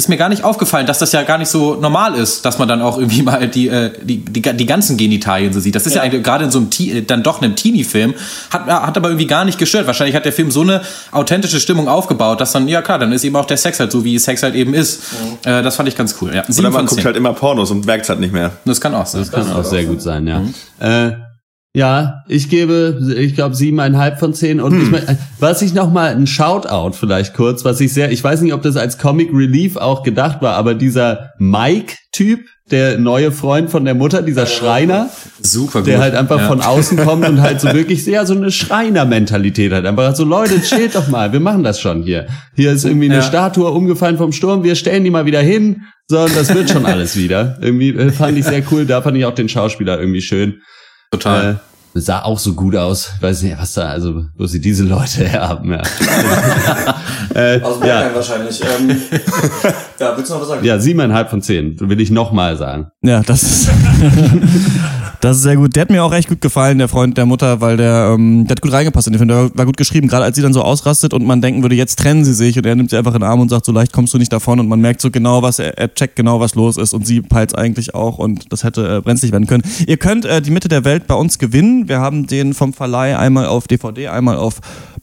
[0.00, 2.66] ist mir gar nicht aufgefallen, dass das ja gar nicht so normal ist, dass man
[2.66, 5.74] dann auch irgendwie mal die, äh, die, die, die ganzen Genitalien so sieht.
[5.74, 8.14] Das ist ja, eigentlich gerade in so einem, Te- äh, dann doch einem Teenie-Film,
[8.50, 9.86] hat, hat aber irgendwie gar nicht gestört.
[9.86, 10.80] Wahrscheinlich hat der Film so eine
[11.12, 14.02] authentische Stimmung aufgebaut, dass dann, ja klar, dann ist eben auch der Sex halt so,
[14.04, 15.02] wie Sex halt eben ist.
[15.44, 16.34] Äh, das fand ich ganz cool.
[16.34, 16.44] Ja.
[16.58, 18.52] Oder man guckt halt immer Pornos und merkt halt nicht mehr.
[18.64, 19.28] Das kann auch sein.
[19.30, 20.40] Kann auch sehr gut sein, ja.
[20.40, 20.54] Mhm.
[20.80, 21.29] Äh,
[21.72, 24.60] ja, ich gebe, ich glaube, siebeneinhalb von zehn.
[24.60, 24.82] Und Hm.
[24.82, 28.40] ich mein, was ich noch mal ein Shoutout vielleicht kurz, was ich sehr, ich weiß
[28.40, 32.40] nicht, ob das als Comic Relief auch gedacht war, aber dieser Mike-Typ,
[32.72, 35.10] der neue Freund von der Mutter, dieser Schreiner,
[35.42, 35.88] Super gut.
[35.88, 36.48] der halt einfach ja.
[36.48, 39.86] von außen kommt und halt so wirklich sehr so eine Schreiner-Mentalität hat.
[39.86, 42.26] Einfach so, Leute, chillt doch mal, wir machen das schon hier.
[42.56, 43.22] Hier ist irgendwie eine Ja.
[43.22, 46.84] Statue umgefallen vom Sturm, wir stellen die mal wieder hin, so, und das wird schon
[46.86, 47.58] alles wieder.
[47.60, 50.60] Irgendwie äh, fand ich sehr cool, da fand ich auch den Schauspieler irgendwie schön.
[51.10, 51.60] Total.
[51.94, 53.12] Äh, sah auch so gut aus.
[53.20, 55.82] Weiß nicht, was da, also, wo sie diese Leute herhaben, ja.
[57.34, 58.60] äh, Aus ja, wahrscheinlich.
[58.62, 58.96] Ähm,
[59.98, 60.64] ja, willst du noch was sagen?
[60.64, 62.88] ja, siebeneinhalb von zehn, will ich nochmal sagen.
[63.02, 63.68] Ja, das ist,
[65.20, 65.76] das ist sehr gut.
[65.76, 68.54] Der hat mir auch echt gut gefallen, der Freund der Mutter, weil der, ähm, der
[68.56, 69.28] hat gut reingepasst in den Film.
[69.28, 71.74] Der war- war gut geschrieben, gerade als sie dann so ausrastet und man denken würde,
[71.74, 73.72] jetzt trennen sie sich und er nimmt sie einfach in den Arm und sagt, so
[73.72, 76.40] leicht kommst du nicht davon und man merkt so genau, was er, er checkt genau,
[76.40, 79.62] was los ist und sie peilt eigentlich auch und das hätte äh, brenzlig werden können.
[79.86, 81.88] Ihr könnt äh, die Mitte der Welt bei uns gewinnen.
[81.88, 84.60] Wir haben den vom Verleih einmal auf DVD, einmal auf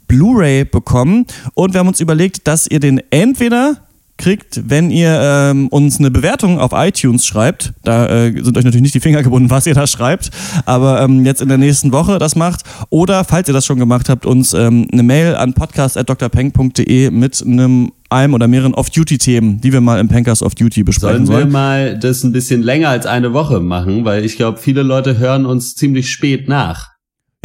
[0.07, 3.87] Blu-ray bekommen und wir haben uns überlegt, dass ihr den entweder
[4.17, 7.73] kriegt, wenn ihr ähm, uns eine Bewertung auf iTunes schreibt.
[7.83, 10.31] Da äh, sind euch natürlich nicht die Finger gebunden, was ihr da schreibt,
[10.65, 12.61] aber ähm, jetzt in der nächsten Woche das macht.
[12.89, 17.91] Oder, falls ihr das schon gemacht habt, uns ähm, eine Mail an podcast.drpeng.de mit einem
[18.09, 21.51] einem oder mehreren Off-Duty-Themen, die wir mal im Pankers Off-Duty besprechen Sollen wir sollen.
[21.51, 25.45] mal das ein bisschen länger als eine Woche machen, weil ich glaube, viele Leute hören
[25.45, 26.96] uns ziemlich spät nach.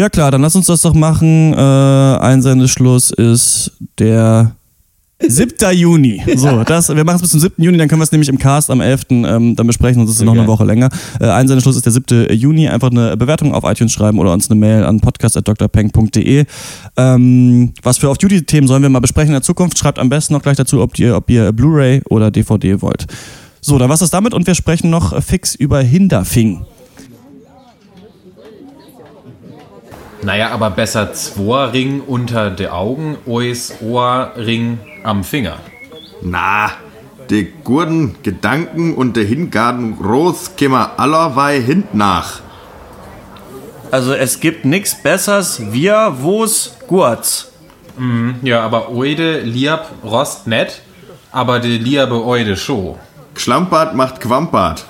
[0.02, 1.54] Ja klar, dann lass uns das doch machen.
[1.54, 4.50] Äh, Einsendeschluss ist der
[5.24, 5.52] 7.
[5.74, 6.20] Juni.
[6.36, 7.62] So, das, wir machen es bis zum 7.
[7.62, 9.02] Juni, dann können wir es nämlich im Cast am 11.
[9.10, 10.48] Ähm, dann besprechen das ist noch eine Okay.
[10.48, 10.88] Woche länger.
[11.20, 12.34] Äh, Einsendeschluss ist der 7.
[12.36, 12.68] Juni.
[12.68, 16.46] Einfach eine Bewertung auf iTunes schreiben oder uns eine Mail an podcast.drpeng.de.
[16.96, 19.78] Ähm, was für Off-Duty-Themen sollen wir mal besprechen in der Zukunft?
[19.78, 23.06] Schreibt am besten noch gleich dazu, ob ihr, ob ihr Blu-ray oder DVD wollt.
[23.60, 26.66] So, dann was ist damit und wir sprechen noch fix über Hinderfing.
[30.22, 35.56] Naja, aber besser zwei Ring unter de Augen, ois Ohrring am Finger.
[36.22, 36.70] Na,
[37.28, 42.40] de gurden Gedanken und de Hingarden groß kämmer allerweil hint nach.
[43.90, 47.50] Also es gibt nichts Besseres, wir wo's Gurz.
[48.42, 50.82] Ja, aber oide liab rost net,
[51.30, 52.98] aber de liabe oide scho.
[53.34, 54.84] Schlampert macht Quampert.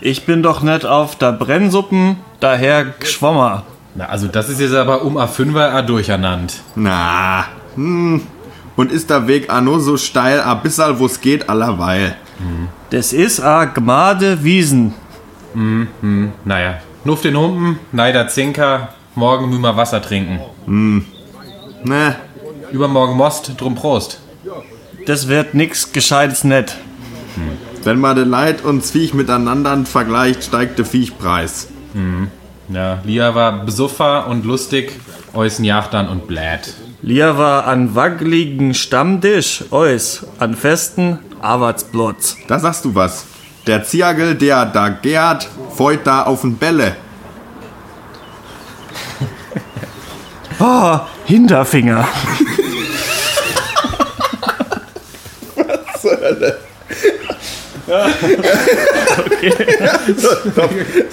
[0.00, 3.64] Ich bin doch nicht auf der Brennsuppen, daher Geschwommer.
[3.94, 6.54] Na, also das ist jetzt aber um A5er a durcheinander.
[6.76, 8.22] Na, hm.
[8.76, 12.14] Und ist der Weg a nur so steil, a bissal wo's geht allerweil.
[12.90, 14.94] Das ist a Gmade Wiesen.
[16.44, 20.38] Naja, nuff den Humpen, neider Zinker, morgen müssen wir Wasser trinken.
[21.82, 22.14] Ne,
[22.70, 24.20] Übermorgen Most, drum Prost.
[25.06, 26.76] Das wird nix Gescheites net.
[27.84, 31.68] Wenn man de Leid und Viech miteinander vergleicht, steigt de Viechpreis.
[32.68, 34.92] Ja, Lia war besuffer und lustig,
[35.34, 36.74] eusen Jachtern und blät.
[37.00, 42.36] Lieber an wackeligen Stammtisch, eus, an festen Arbeitsplatz.
[42.48, 43.24] Da sagst du was.
[43.66, 46.96] Der Ziagel, der da gärt, feut da auf'n Bälle.
[50.58, 52.06] Oh, Hinterfinger.
[56.40, 56.67] Das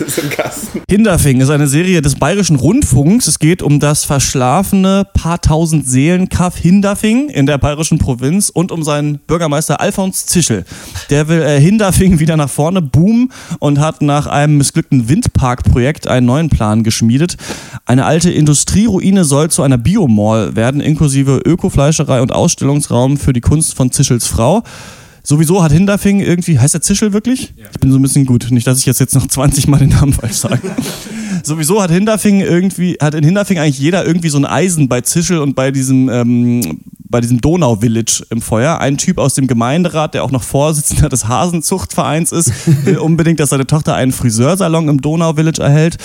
[0.06, 0.82] ist im Kasten.
[0.90, 3.28] Hinderfing ist eine Serie des Bayerischen Rundfunks.
[3.28, 8.72] Es geht um das verschlafene paar tausend Seelen Kaff Hinderfing in der bayerischen Provinz und
[8.72, 10.66] um seinen Bürgermeister Alfons Zischel.
[11.10, 16.26] Der will äh, Hinderfing wieder nach vorne boomen und hat nach einem missglückten Windparkprojekt einen
[16.26, 17.38] neuen Plan geschmiedet.
[17.86, 23.76] Eine alte Industrieruine soll zu einer Biomall werden, inklusive Ökofleischerei und Ausstellungsraum für die Kunst
[23.76, 24.64] von Zischels Frau.
[25.26, 27.54] Sowieso hat Hinderfing irgendwie, heißt der Zischel wirklich?
[27.74, 29.90] Ich bin so ein bisschen gut, nicht, dass ich jetzt, jetzt noch 20 Mal den
[29.90, 30.62] Namen falsch sage.
[31.44, 35.40] Sowieso hat Hinderfing irgendwie, hat in Hinderfing eigentlich jeder irgendwie so ein Eisen bei Zischel
[35.40, 38.80] und bei diesem, ähm, bei diesem Donau-Village im Feuer.
[38.80, 42.52] Ein Typ aus dem Gemeinderat, der auch noch Vorsitzender des Hasenzuchtvereins ist,
[42.86, 45.98] will unbedingt, dass seine Tochter einen Friseursalon im Donau-Village erhält.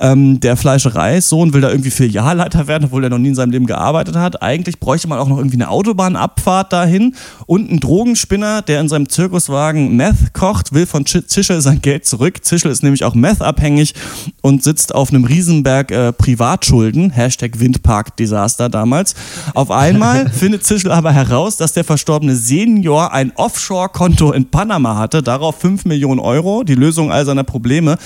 [0.00, 3.66] Ähm, der Fleischereissohn will da irgendwie Filialleiter werden, obwohl er noch nie in seinem Leben
[3.66, 4.42] gearbeitet hat.
[4.42, 7.14] Eigentlich bräuchte man auch noch irgendwie eine Autobahnabfahrt dahin
[7.46, 12.06] und ein Drogenspinner, der in seinem Zirkuswagen Meth kocht, will von Ch- Zischel sein Geld
[12.06, 12.44] zurück.
[12.44, 13.94] Zischel ist nämlich auch Meth-abhängig
[14.42, 17.10] und sitzt auf einem Riesenberg äh, Privatschulden.
[17.10, 19.14] Hashtag Windpark-Desaster damals.
[19.54, 25.20] Auf einmal findet Zischel aber heraus, dass der verstorbene Senior ein Offshore-Konto in Panama hatte,
[25.20, 27.98] darauf 5 Millionen Euro, die Lösung all seiner Probleme.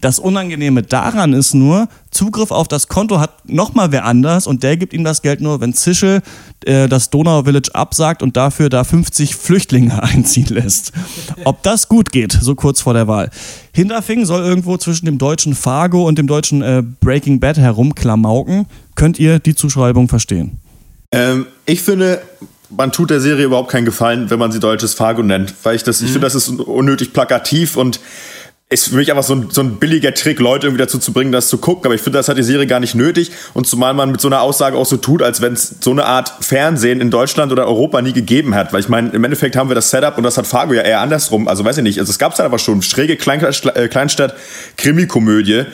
[0.00, 4.76] Das Unangenehme daran ist nur, Zugriff auf das Konto hat nochmal wer anders und der
[4.76, 6.22] gibt ihm das Geld nur, wenn Zischel
[6.64, 10.92] äh, das Donau Village absagt und dafür da 50 Flüchtlinge einziehen lässt.
[11.42, 13.28] Ob das gut geht, so kurz vor der Wahl.
[13.72, 18.66] Hinterfing soll irgendwo zwischen dem deutschen Fargo und dem deutschen äh, Breaking Bad herumklamauken.
[18.94, 20.60] Könnt ihr die Zuschreibung verstehen?
[21.12, 22.22] Ähm, ich finde,
[22.70, 25.82] man tut der Serie überhaupt keinen Gefallen, wenn man sie deutsches Fargo nennt, weil ich
[25.82, 28.00] das, ich finde, das ist unnötig plakativ und
[28.70, 31.32] ist für mich einfach so ein, so ein billiger Trick, Leute irgendwie dazu zu bringen,
[31.32, 31.86] das zu gucken.
[31.86, 33.30] Aber ich finde, das hat die Serie gar nicht nötig.
[33.54, 36.04] Und zumal man mit so einer Aussage auch so tut, als wenn es so eine
[36.04, 38.74] Art Fernsehen in Deutschland oder Europa nie gegeben hat.
[38.74, 41.00] Weil ich meine, im Endeffekt haben wir das Setup und das hat Fargo ja eher
[41.00, 41.48] andersrum.
[41.48, 41.98] Also weiß ich nicht.
[41.98, 42.82] Also es gab es halt aber schon.
[42.82, 43.88] Schräge Kleinstadt, äh.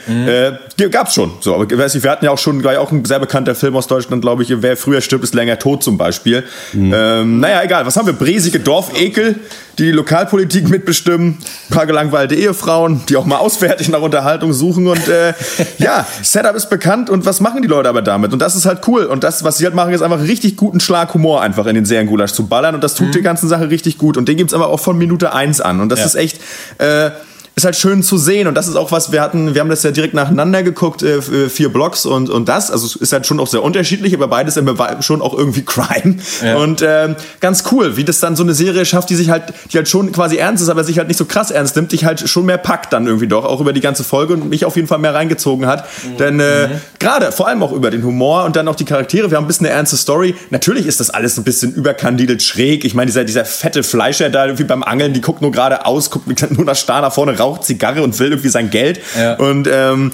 [0.06, 0.28] Mhm.
[0.28, 1.32] Äh, gab's schon.
[1.40, 3.74] So, aber weiß nicht, wir hatten ja auch schon gleich auch ein sehr bekannter Film
[3.74, 4.62] aus Deutschland, glaube ich.
[4.62, 6.44] Wer früher stirbt, ist länger tot zum Beispiel.
[6.72, 6.92] Mhm.
[6.94, 7.86] Ähm, naja, egal.
[7.86, 8.12] Was haben wir?
[8.12, 9.40] Bresige Dorfekel
[9.78, 11.38] die Lokalpolitik mitbestimmen,
[11.70, 15.34] ein paar gelangweilte Ehefrauen, die auch mal auswärtig nach Unterhaltung suchen und äh,
[15.78, 18.32] ja, Setup ist bekannt und was machen die Leute aber damit?
[18.32, 20.80] Und das ist halt cool und das, was sie halt machen, ist einfach richtig guten
[20.80, 23.12] Schlag Humor einfach in den Seriengulasch zu ballern und das tut mhm.
[23.12, 25.88] die ganzen Sache richtig gut und den gibt's aber auch von Minute eins an und
[25.88, 26.06] das ja.
[26.06, 26.40] ist echt
[26.78, 27.10] äh,
[27.56, 28.48] ist halt schön zu sehen.
[28.48, 31.20] Und das ist auch was wir hatten wir haben das ja direkt nacheinander geguckt äh,
[31.20, 32.70] vier Blocks und und das.
[32.70, 34.58] Also es ist halt schon auch sehr unterschiedlich aber beides
[35.00, 36.16] schon auch irgendwie Crime.
[36.42, 36.56] Ja.
[36.56, 39.76] und ähm, ganz cool wie das dann so eine Serie schafft die sich halt die
[39.76, 42.28] halt schon quasi ernst ist aber sich halt nicht so krass ernst nimmt dich halt
[42.28, 44.88] schon mehr packt dann irgendwie doch auch über die ganze Folge und mich auf jeden
[44.88, 45.84] Fall mehr reingezogen hat.
[46.04, 46.16] Mhm.
[46.18, 46.80] denn äh, mhm.
[46.98, 49.30] gerade vor allem auch über den Humor und dann auch die Charaktere.
[49.30, 50.34] Wir haben ein bisschen eine ernste Story.
[50.50, 52.84] Natürlich ist das alles ein bisschen überkandidelt schräg.
[52.84, 56.10] Ich meine dieser dieser fette Fleischer da irgendwie beim Angeln die guckt nur gerade aus
[56.10, 59.00] guckt nur nach Star nach vorne raucht Zigarre und will irgendwie sein Geld.
[59.16, 59.34] Ja.
[59.34, 60.12] Und ähm,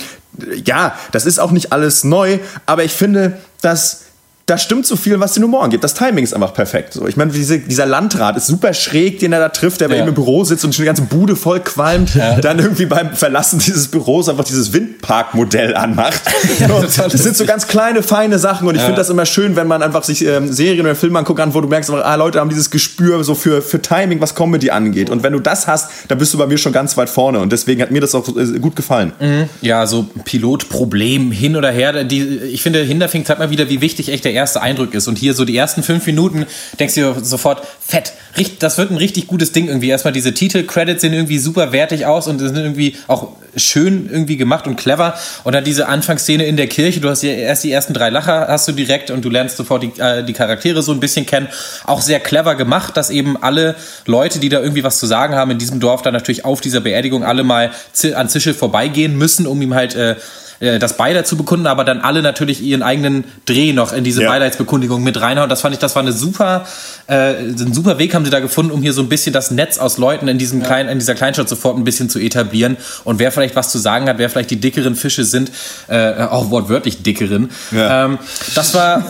[0.64, 4.02] ja, das ist auch nicht alles neu, aber ich finde, dass
[4.50, 5.84] da stimmt so viel, was den Humor angeht.
[5.84, 6.94] Das Timing ist einfach perfekt.
[6.94, 9.94] So, ich meine, diese, dieser Landrat ist super schräg, den er da trifft, der bei
[9.94, 10.02] ja.
[10.02, 12.40] ihm im Büro sitzt und schon die ganze Bude voll qualmt, ja.
[12.40, 16.20] dann irgendwie beim Verlassen dieses Büros einfach dieses Windpark-Modell anmacht.
[16.58, 19.56] Ja, so, das sind so ganz kleine, feine Sachen und ich finde das immer schön,
[19.56, 22.50] wenn man einfach sich ähm, Serien oder Filme anguckt, wo du merkst, ah, Leute haben
[22.50, 25.10] dieses Gespür so für, für Timing, was Comedy angeht.
[25.10, 27.52] Und wenn du das hast, dann bist du bei mir schon ganz weit vorne und
[27.52, 29.12] deswegen hat mir das auch äh, gut gefallen.
[29.20, 29.48] Mhm.
[29.62, 32.04] Ja, so Pilotproblem hin oder her.
[32.04, 35.06] Die, ich finde, Hinterfing zeigt mal wieder, wie wichtig echt der erste Eindruck ist.
[35.06, 36.46] Und hier so die ersten fünf Minuten
[36.78, 38.12] denkst du dir sofort, fett,
[38.58, 39.88] das wird ein richtig gutes Ding irgendwie.
[39.88, 44.66] Erstmal diese Titel-Credits sehen irgendwie super wertig aus und sind irgendwie auch schön irgendwie gemacht
[44.66, 45.14] und clever.
[45.44, 48.46] Und dann diese Anfangsszene in der Kirche, du hast ja erst die ersten drei Lacher,
[48.48, 51.48] hast du direkt und du lernst sofort die, äh, die Charaktere so ein bisschen kennen.
[51.84, 53.74] Auch sehr clever gemacht, dass eben alle
[54.06, 56.80] Leute, die da irgendwie was zu sagen haben in diesem Dorf, dann natürlich auf dieser
[56.80, 57.72] Beerdigung alle mal
[58.14, 60.16] an Zischel vorbeigehen müssen, um ihm halt äh,
[60.60, 64.22] äh, das Beileid zu bekunden, aber dann alle natürlich ihren eigenen Dreh noch in diese
[64.22, 64.30] ja.
[64.30, 65.48] Beileidsbekundigung mit reinhauen.
[65.48, 66.66] Das fand ich, das war eine super,
[67.06, 69.78] äh, ein super Weg haben sie da gefunden, um hier so ein bisschen das Netz
[69.78, 70.66] aus Leuten in diesem ja.
[70.66, 72.76] kleinen, in dieser Kleinstadt sofort ein bisschen zu etablieren.
[73.04, 75.50] Und wer vielleicht was zu sagen hat, wer vielleicht die dickeren Fische sind,
[75.88, 77.50] äh, auch wortwörtlich dickeren.
[77.70, 78.04] Ja.
[78.04, 78.18] Ähm,
[78.54, 79.02] das war,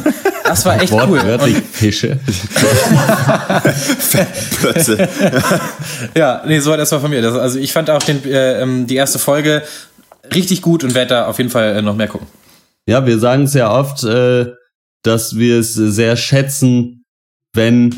[0.44, 1.10] das war echt cool.
[1.10, 2.20] Wortwörtlich Fische.
[3.98, 5.08] Fettplötze.
[6.16, 7.22] ja, nee, so das war von mir.
[7.22, 9.62] Das, also ich fand auch den, äh, ähm, die erste Folge
[10.34, 12.26] richtig gut und werde da auf jeden Fall äh, noch mehr gucken.
[12.86, 14.46] Ja, wir sagen es ja oft, äh,
[15.02, 17.04] dass wir es sehr schätzen,
[17.54, 17.94] wenn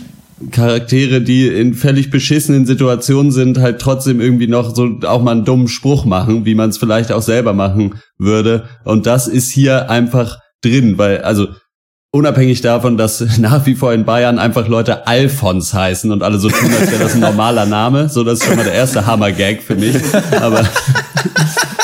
[0.51, 5.45] Charaktere, die in völlig beschissenen Situationen sind, halt trotzdem irgendwie noch so auch mal einen
[5.45, 8.68] dummen Spruch machen, wie man es vielleicht auch selber machen würde.
[8.85, 11.49] Und das ist hier einfach drin, weil, also
[12.12, 16.49] unabhängig davon, dass nach wie vor in Bayern einfach Leute Alfons heißen und alle so
[16.49, 18.09] tun, als wäre das ein normaler Name.
[18.09, 19.97] So, das ist schon mal der erste Hammer-Gag für mich.
[20.41, 20.64] Aber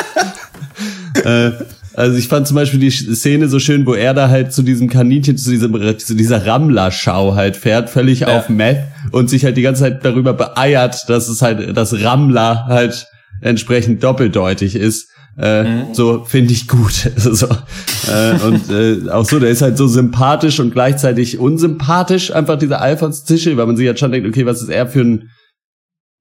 [1.24, 1.52] äh,
[1.98, 4.88] also ich fand zum Beispiel die Szene so schön, wo er da halt zu diesem
[4.88, 8.38] Kaninchen, zu, diesem, zu dieser Rammler-Schau halt fährt, völlig ja.
[8.38, 12.66] auf Meth und sich halt die ganze Zeit darüber beeiert, dass es halt, dass Rammler
[12.66, 13.08] halt
[13.40, 15.08] entsprechend doppeldeutig ist.
[15.36, 15.82] Äh, mhm.
[15.92, 17.10] So finde ich gut.
[17.16, 22.60] so, äh, und äh, auch so, der ist halt so sympathisch und gleichzeitig unsympathisch, einfach
[22.60, 25.30] dieser Alfons Zischel, weil man sich halt schon denkt, okay, was ist er für ein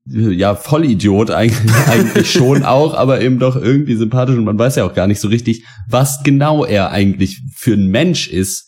[0.09, 4.85] ja, Vollidiot eigentlich, eigentlich schon auch, aber eben doch irgendwie sympathisch und man weiß ja
[4.85, 8.67] auch gar nicht so richtig, was genau er eigentlich für ein Mensch ist,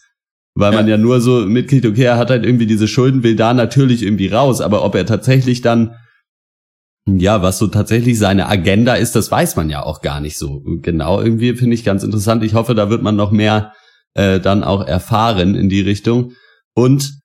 [0.56, 3.54] weil man ja nur so mitkriegt, okay, er hat halt irgendwie diese Schulden, will da
[3.54, 5.96] natürlich irgendwie raus, aber ob er tatsächlich dann,
[7.06, 10.62] ja, was so tatsächlich seine Agenda ist, das weiß man ja auch gar nicht so
[10.82, 11.22] genau.
[11.22, 12.44] Irgendwie finde ich ganz interessant.
[12.44, 13.74] Ich hoffe, da wird man noch mehr
[14.14, 16.34] äh, dann auch erfahren in die Richtung.
[16.76, 17.20] Und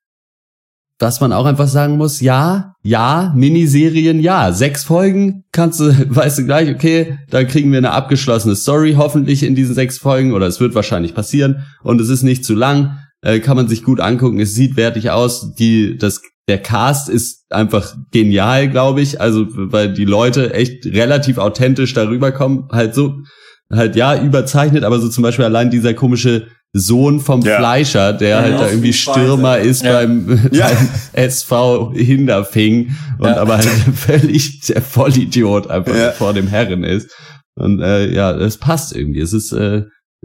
[0.99, 5.85] was man auch einfach sagen muss, ja, ja, Miniserien, ja, sechs Folgen kannst du,
[6.15, 10.33] weißt du gleich, okay, da kriegen wir eine abgeschlossene Story hoffentlich in diesen sechs Folgen
[10.33, 12.97] oder es wird wahrscheinlich passieren und es ist nicht zu lang.
[13.21, 14.39] äh, kann man sich gut angucken.
[14.39, 15.55] Es sieht wertig aus.
[15.55, 19.19] Die, das, der Cast ist einfach genial, glaube ich.
[19.19, 22.67] Also, weil die Leute echt relativ authentisch darüber kommen.
[22.71, 23.15] Halt so,
[23.71, 26.47] halt ja, überzeichnet, aber so zum Beispiel allein dieser komische
[26.77, 27.57] Sohn vom Ja.
[27.57, 30.67] Fleischer, der halt da irgendwie Stürmer ist beim, Ja.
[30.67, 33.37] beim SV Hinderfing und Ja.
[33.37, 36.11] aber halt völlig der Vollidiot einfach Ja.
[36.11, 37.09] vor dem Herren ist.
[37.57, 39.21] Und äh, ja, es passt irgendwie.
[39.21, 39.83] Es ist äh,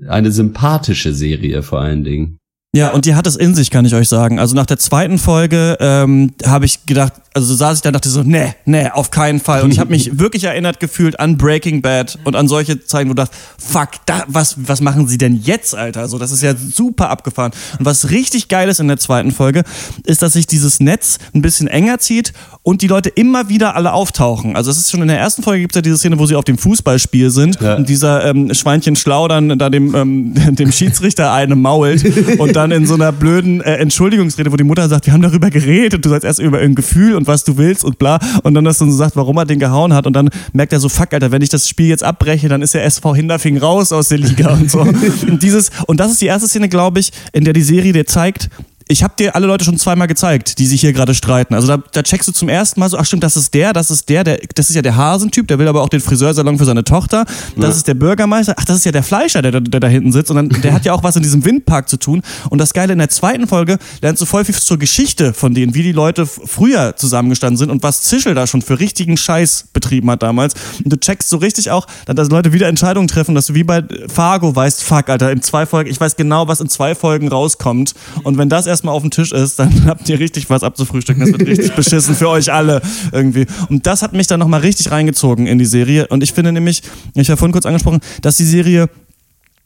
[0.08, 2.38] eine sympathische Serie vor allen Dingen.
[2.74, 4.38] Ja, und die hat es in sich, kann ich euch sagen.
[4.38, 7.94] Also nach der zweiten Folge ähm, habe ich gedacht, also so saß ich da und
[7.94, 9.62] dachte so, nee, nee, auf keinen Fall.
[9.62, 13.14] Und ich habe mich wirklich erinnert gefühlt an Breaking Bad und an solche Zeiten, wo
[13.14, 16.08] du dachtest, fuck, da, was, was machen sie denn jetzt, Alter?
[16.08, 17.52] So, das ist ja super abgefahren.
[17.78, 19.62] Und was richtig geil ist in der zweiten Folge,
[20.04, 23.92] ist, dass sich dieses Netz ein bisschen enger zieht und die Leute immer wieder alle
[23.92, 24.56] auftauchen.
[24.56, 26.34] Also es ist schon in der ersten Folge gibt es ja diese Szene, wo sie
[26.34, 27.76] auf dem Fußballspiel sind Ja.
[27.76, 32.04] und dieser ähm, Schweinchen Schlau dann da dem, ähm, dem Schiedsrichter eine mault
[32.38, 35.48] und dann in so einer blöden äh, Entschuldigungsrede, wo die Mutter sagt, wir haben darüber
[35.50, 38.64] geredet, du sollst erst über ein Gefühl und was du willst und bla und dann
[38.64, 41.12] das dann so sagt, warum er den gehauen hat und dann merkt er so, fuck,
[41.12, 44.18] Alter, wenn ich das Spiel jetzt abbreche, dann ist der SV Hinterfing raus aus der
[44.18, 44.80] Liga und so.
[45.30, 48.06] Und dieses, und das ist die erste Szene, glaube ich, in der die Serie dir
[48.06, 48.48] zeigt,
[48.90, 51.54] ich habe dir alle Leute schon zweimal gezeigt, die sich hier gerade streiten.
[51.54, 53.90] Also da, da checkst du zum ersten Mal so, ach stimmt, das ist der, das
[53.90, 56.64] ist der, der, das ist ja der Hasentyp, der will aber auch den Friseursalon für
[56.64, 57.24] seine Tochter.
[57.56, 60.10] Das ist der Bürgermeister, ach, das ist ja der Fleischer, der, da- der da hinten
[60.12, 60.30] sitzt.
[60.30, 62.22] Und dann, der hat ja auch was in diesem Windpark zu tun.
[62.50, 65.74] Und das Geile in der zweiten Folge lernst du voll viel zur Geschichte von denen,
[65.74, 70.10] wie die Leute früher zusammengestanden sind und was Zischel da schon für richtigen Scheiß betrieben
[70.10, 70.54] hat damals.
[70.84, 73.84] Und du checkst so richtig auch, dass Leute wieder Entscheidungen treffen, dass du wie bei
[74.12, 77.94] Fargo weißt, fuck, Alter, in zwei Folgen, ich weiß genau, was in zwei Folgen rauskommt.
[78.24, 81.20] Und wenn das erstmal auf dem Tisch ist, dann habt ihr richtig was abzufrühstücken.
[81.20, 82.80] Das wird richtig beschissen für euch alle
[83.12, 83.46] irgendwie.
[83.68, 86.06] Und das hat mich dann nochmal richtig reingezogen in die Serie.
[86.08, 86.82] Und ich finde nämlich,
[87.14, 88.88] ich habe vorhin kurz angesprochen, dass die Serie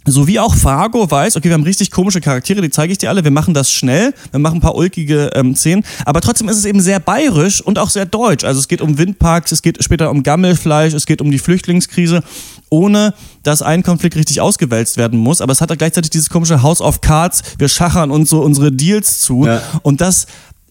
[0.06, 3.08] so wie auch Fargo weiß, okay, wir haben richtig komische Charaktere, die zeige ich dir
[3.08, 6.58] alle, wir machen das schnell, wir machen ein paar ulkige ähm, Szenen, aber trotzdem ist
[6.58, 8.44] es eben sehr bayerisch und auch sehr deutsch.
[8.44, 12.22] Also es geht um Windparks, es geht später um Gammelfleisch, es geht um die Flüchtlingskrise,
[12.68, 15.40] ohne dass ein Konflikt richtig ausgewälzt werden muss.
[15.40, 18.72] Aber es hat da gleichzeitig dieses komische House of Cards, wir schachern uns so unsere
[18.72, 19.62] Deals zu Ja.
[19.82, 20.26] und das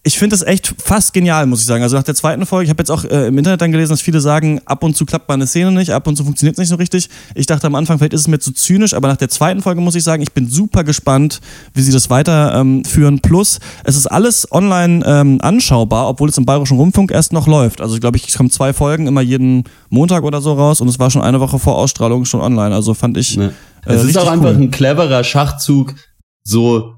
[0.06, 1.82] ich finde das echt fast genial, muss ich sagen.
[1.82, 4.02] Also nach der zweiten Folge, ich habe jetzt auch äh, im Internet dann gelesen, dass
[4.02, 6.60] viele sagen, ab und zu klappt mal eine Szene nicht, ab und zu funktioniert es
[6.60, 7.10] nicht so richtig.
[7.36, 9.80] Ich dachte am Anfang, vielleicht ist es mir zu zynisch, aber nach der zweiten Folge
[9.80, 11.40] muss ich sagen, ich bin super gespannt,
[11.74, 13.14] wie sie das weiterführen.
[13.16, 13.20] Ähm.
[13.22, 17.80] Plus, es ist alles online ähm, anschaubar, obwohl es im Bayerischen Rundfunk erst noch läuft.
[17.80, 21.00] Also ich glaube, ich kommen zwei Folgen immer jeden Montag oder so raus und es
[21.00, 22.76] war schon eine Woche vor Ausstrahlung schon online.
[22.76, 23.38] Also fand ich.
[23.38, 23.54] Ne?
[23.86, 24.64] Äh, Es ist auch einfach cool.
[24.64, 25.96] ein cleverer Schachzug,
[26.44, 26.94] so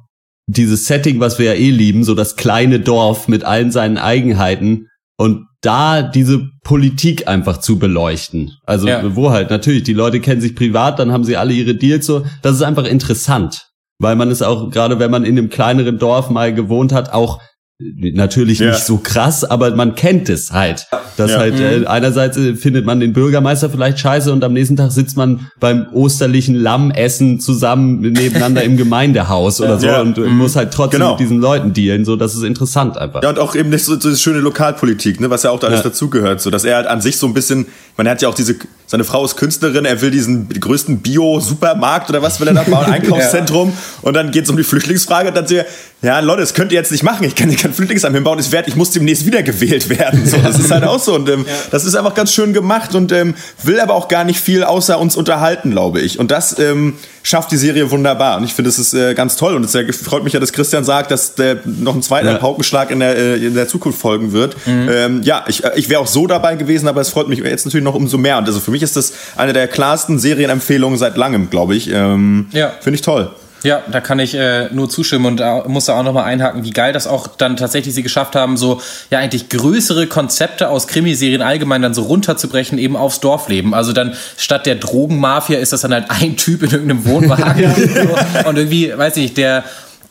[0.48, 4.88] dieses Setting, was wir ja eh lieben, so das kleine Dorf mit allen seinen Eigenheiten
[5.18, 8.52] und da diese Politik einfach zu beleuchten.
[8.66, 9.16] Also Ja.
[9.16, 12.24] wo halt natürlich die Leute kennen sich privat, dann haben sie alle ihre Deals so.
[12.44, 13.70] Das ist einfach interessant,
[14.00, 17.42] weil man es auch gerade, wenn man in einem kleineren Dorf mal gewohnt hat, auch
[17.80, 18.72] natürlich Ja.
[18.72, 20.88] nicht so krass, aber man kennt es halt.
[21.18, 21.40] Dass Ja.
[21.40, 25.18] halt äh, einerseits äh, findet man den Bürgermeister vielleicht scheiße und am nächsten Tag sitzt
[25.18, 30.00] man beim osterlichen Lammessen zusammen nebeneinander im Gemeindehaus oder so Ja.
[30.02, 31.12] und äh, muss halt trotzdem Genau.
[31.12, 32.06] mit diesen Leuten dealen.
[32.06, 33.22] So, das ist interessant einfach.
[33.24, 35.68] Ja, und auch eben nicht so, so diese schöne Lokalpolitik, ne, was ja auch da
[35.68, 35.90] alles Ja.
[35.90, 36.40] dazugehört.
[36.40, 37.66] So, dass er halt an sich so ein bisschen,
[37.98, 38.56] man hat ja auch diese,
[38.88, 42.86] seine Frau ist Künstlerin, er will diesen größten Bio-Supermarkt oder was will er da bauen,
[42.92, 43.74] Einkaufszentrum.
[44.02, 45.66] Und dann geht es um die Flüchtlingsfrage und dann sagt er,
[46.02, 47.26] ja, Leute, das könnt ihr jetzt nicht machen.
[47.26, 50.26] Ich kann kein Flüchtlingsheim hinbauen, ich, werd, ich muss demnächst wiedergewählt werden.
[50.26, 51.16] So, das ist halt auch so.
[51.16, 54.40] Und ähm, das ist einfach ganz schön gemacht und ähm, will aber auch gar nicht
[54.40, 56.20] viel außer uns unterhalten, glaube ich.
[56.20, 56.94] Und das ähm,
[57.24, 58.38] schafft die Serie wunderbar.
[58.38, 59.56] Und ich finde, es ist äh, ganz toll.
[59.56, 62.38] Und es äh, freut mich ja, dass Christian sagt, dass der noch ein zweiter Ja.
[62.38, 64.56] Paukenschlag in der, äh, in der Zukunft folgen wird.
[64.68, 67.66] Ähm, ja, ich, äh, ich wäre auch so dabei gewesen, aber es freut mich jetzt
[67.66, 68.38] natürlich noch umso mehr.
[68.38, 71.90] Und also für mich ist das eine der klarsten Serienempfehlungen seit langem, glaube ich.
[71.92, 72.74] Ähm, Ja.
[72.82, 73.32] Finde ich toll.
[73.66, 76.70] Ja, da kann ich äh, nur zustimmen und da muss da auch nochmal einhaken, wie
[76.70, 81.42] geil das auch dann tatsächlich sie geschafft haben, so ja eigentlich größere Konzepte aus Krimiserien
[81.42, 83.74] allgemein dann so runterzubrechen, eben aufs Dorfleben.
[83.74, 87.74] Also dann statt der Drogenmafia ist das dann halt ein Typ in irgendeinem Wohnwagen
[88.44, 89.64] so, und irgendwie, weiß ich nicht, der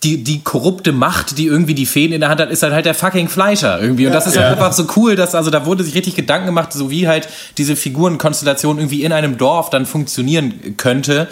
[0.05, 2.87] die, die korrupte Macht, die irgendwie die Feen in der Hand hat, ist halt halt
[2.87, 4.07] der fucking Fleischer irgendwie.
[4.07, 6.73] Und das ist halt einfach so cool, dass, also da wurde sich richtig Gedanken gemacht,
[6.73, 7.29] so wie halt
[7.59, 11.29] diese Figurenkonstellation irgendwie in einem Dorf dann funktionieren könnte.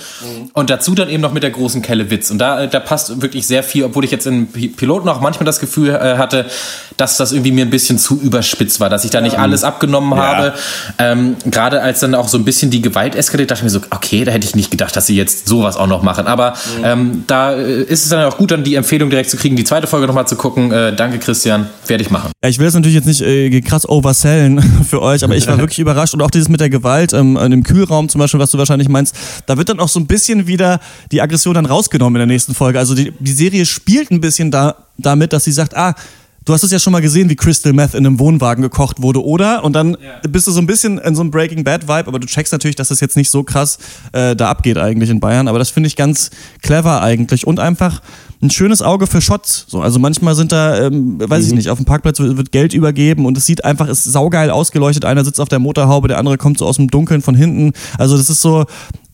[0.55, 2.31] Und dazu dann eben noch mit der großen Kelle Witz.
[2.31, 5.45] Und da, da passt wirklich sehr viel, obwohl ich jetzt in Pi- Piloten auch manchmal
[5.45, 6.47] das Gefühl äh, hatte,
[6.97, 10.14] dass das irgendwie mir ein bisschen zu überspitzt war, dass ich da nicht alles abgenommen
[10.14, 10.55] habe.
[10.99, 13.81] Ähm, Gerade als dann auch so ein bisschen die Gewalt eskaliert, dachte ich mir so,
[13.91, 16.27] okay, da hätte ich nicht gedacht, dass sie jetzt sowas auch noch machen.
[16.27, 16.55] Aber
[16.85, 19.56] ähm, da äh, ist es dann auch gut, dann dann die Empfehlung direkt zu kriegen,
[19.56, 20.70] die zweite Folge nochmal zu gucken.
[20.70, 21.68] Äh, danke, Christian.
[21.86, 22.30] Werde ich machen.
[22.42, 25.58] Ja, ich will das natürlich jetzt nicht äh, krass oversellen für euch, aber ich war
[25.58, 26.14] wirklich überrascht.
[26.14, 29.14] Und auch dieses mit der Gewalt ähm, dem Kühlraum zum Beispiel, was du wahrscheinlich meinst,
[29.46, 32.54] da wird dann auch so ein bisschen wieder die Aggression dann rausgenommen in der nächsten
[32.54, 32.78] Folge.
[32.78, 35.94] Also die, die Serie spielt ein bisschen da, damit, dass sie sagt, ah,
[36.44, 39.24] Du hast es ja schon mal gesehen, wie Crystal Meth in einem Wohnwagen gekocht wurde,
[39.24, 39.62] oder?
[39.62, 39.96] Und dann
[40.28, 42.74] bist du so ein bisschen in so einem Breaking Bad Vibe, aber du checkst natürlich,
[42.74, 43.78] dass das jetzt nicht so krass
[44.10, 45.46] äh, da abgeht eigentlich in Bayern.
[45.46, 48.02] Aber das finde ich ganz clever eigentlich und einfach
[48.43, 49.66] ein schönes Auge für Shots.
[49.68, 52.74] So, also manchmal sind da, ähm, weiß ich nicht, auf dem Parkplatz wird wird Geld
[52.74, 55.05] übergeben und es sieht einfach, ist saugeil ausgeleuchtet.
[55.05, 57.72] Einer sitzt auf der Motorhaube, der andere kommt so aus dem Dunkeln von hinten.
[57.99, 58.64] Also das ist so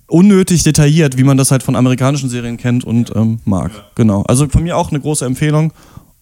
[0.07, 3.71] unnötig detailliert, wie man das halt von amerikanischen Serien kennt und ähm, mag.
[3.95, 4.23] Genau.
[4.23, 5.73] Also von mir auch eine große Empfehlung.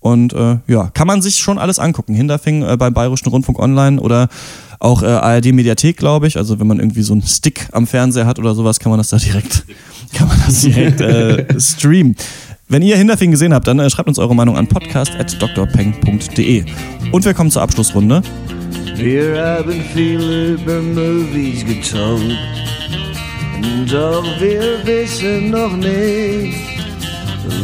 [0.00, 2.14] Und äh, ja, kann man sich schon alles angucken.
[2.14, 4.28] Hinterfing äh, beim Bayerischen Rundfunk Online oder
[4.78, 6.36] auch äh, ARD Mediathek, glaube ich.
[6.36, 9.08] Also wenn man irgendwie so einen Stick am Fernseher hat oder sowas, kann man das
[9.08, 9.64] da direkt,
[10.12, 12.14] kann man das direkt äh, streamen.
[12.68, 16.64] Wenn ihr Hinterfing gesehen habt, dann äh, schreibt uns eure Meinung an podcast.drpeng.de.
[17.12, 18.22] Und wir kommen zur Abschlussrunde.
[18.96, 22.36] Wir haben viele über Movies getalkt.
[23.88, 26.56] Doch wir wissen noch nicht,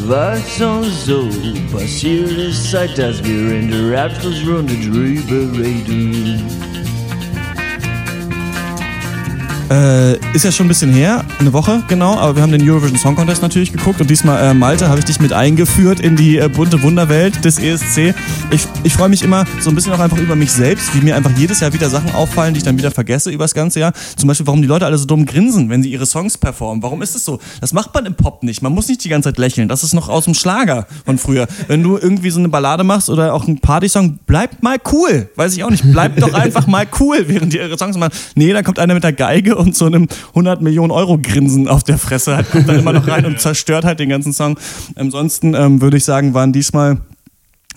[0.06, 1.28] was uns so
[1.72, 6.44] passiert ist, seit dass wir in der Abschlussrunde drüber reden.
[9.72, 12.98] Äh, ist ja schon ein bisschen her, eine Woche genau, aber wir haben den Eurovision
[12.98, 16.36] Song Contest natürlich geguckt und diesmal, äh, Malte, habe ich dich mit eingeführt in die
[16.36, 18.14] äh, bunte Wunderwelt des ESC.
[18.50, 21.16] Ich, ich freue mich immer so ein bisschen auch einfach über mich selbst, wie mir
[21.16, 23.94] einfach jedes Jahr wieder Sachen auffallen, die ich dann wieder vergesse über das ganze Jahr.
[24.16, 26.82] Zum Beispiel, warum die Leute alle so dumm grinsen, wenn sie ihre Songs performen.
[26.82, 27.38] Warum ist das so?
[27.62, 28.60] Das macht man im Pop nicht.
[28.60, 29.68] Man muss nicht die ganze Zeit lächeln.
[29.68, 31.46] Das ist noch aus dem Schlager von früher.
[31.68, 35.30] Wenn du irgendwie so eine Ballade machst oder auch einen Partysong, bleibt mal cool.
[35.36, 35.90] Weiß ich auch nicht.
[35.90, 38.12] Bleibt doch einfach mal cool, während die ihre Songs machen.
[38.34, 41.82] Nee, da kommt einer mit der Geige und so einem 100 Millionen Euro Grinsen auf
[41.82, 44.58] der Fresse, halt, kommt dann immer noch rein und zerstört halt den ganzen Song.
[44.94, 46.98] Ansonsten ähm, würde ich sagen, waren diesmal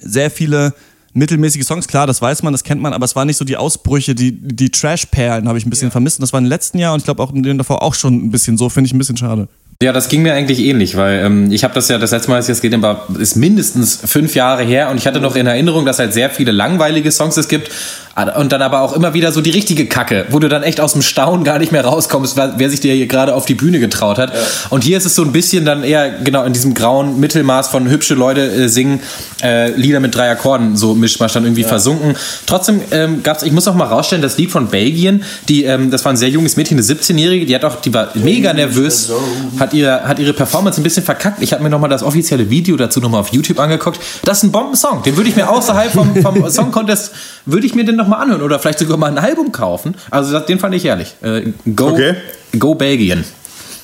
[0.01, 0.73] sehr viele
[1.13, 1.87] mittelmäßige Songs.
[1.87, 4.31] Klar, das weiß man, das kennt man, aber es waren nicht so die Ausbrüche, die,
[4.31, 6.19] die Trash-Perlen habe ich ein bisschen vermisst.
[6.19, 8.13] Und das war im letzten Jahr und ich glaube auch in dem davor auch schon
[8.15, 9.47] ein bisschen so, finde ich ein bisschen schade.
[9.81, 12.37] Ja, das ging mir eigentlich ähnlich, weil ähm, ich habe das ja das letzte Mal,
[12.37, 15.47] als ich das gesehen habe, ist mindestens fünf Jahre her und ich hatte noch in
[15.47, 17.69] Erinnerung, dass halt sehr viele langweilige Songs es gibt
[18.15, 20.93] und dann aber auch immer wieder so die richtige Kacke, wo du dann echt aus
[20.93, 24.17] dem Staunen gar nicht mehr rauskommst, wer, sich dir hier gerade auf die Bühne getraut
[24.17, 24.31] hat.
[24.69, 27.89] Und hier ist es so ein bisschen dann eher genau in diesem grauen Mittelmaß von
[27.89, 29.01] hübsche Leute äh, singen
[29.43, 32.15] äh, Lieder mit drei Akkorden, so Mischmasch dann irgendwie versunken.
[32.45, 36.05] Trotzdem ähm, gab's, ich muss auch mal rausstellen, das Lied von Belgien, die, ähm, das
[36.05, 39.11] war ein sehr junges Mädchen, eine 17-Jährige, die hat auch, die war mega nervös,
[39.59, 41.41] hat ihre, hat ihre Performance ein bisschen verkackt.
[41.41, 43.99] Ich habe mir nochmal das offizielle Video dazu nochmal auf YouTube angeguckt.
[44.23, 45.03] Das ist ein Bombensong.
[45.03, 47.11] Den würde ich mir außerhalb vom, vom Song Contest,
[47.45, 49.95] würde ich mir den nochmal anhören oder vielleicht sogar mal ein Album kaufen.
[50.11, 51.15] Also den fand ich ehrlich.
[51.21, 52.15] Äh, go, Okay.
[52.57, 53.23] go Belgien.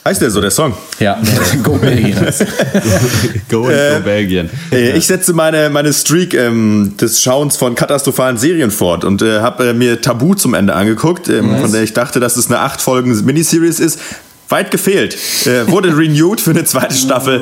[0.03, 0.74] Heißt der so, der Song?
[0.99, 1.19] Ja,
[1.63, 2.15] Go Belgien.
[3.49, 4.49] Go and Äh, go Belgien.
[4.72, 9.41] Äh, Ich setze meine, meine Streak ähm, des Schauens von katastrophalen Serien fort und äh,
[9.41, 12.59] habe äh, mir Tabu zum Ende angeguckt, ähm, von der ich dachte, dass es eine
[12.61, 13.99] acht Folgen Miniseries ist.
[14.49, 15.15] Weit gefehlt.
[15.45, 17.41] Äh, wurde renewed für eine zweite Staffel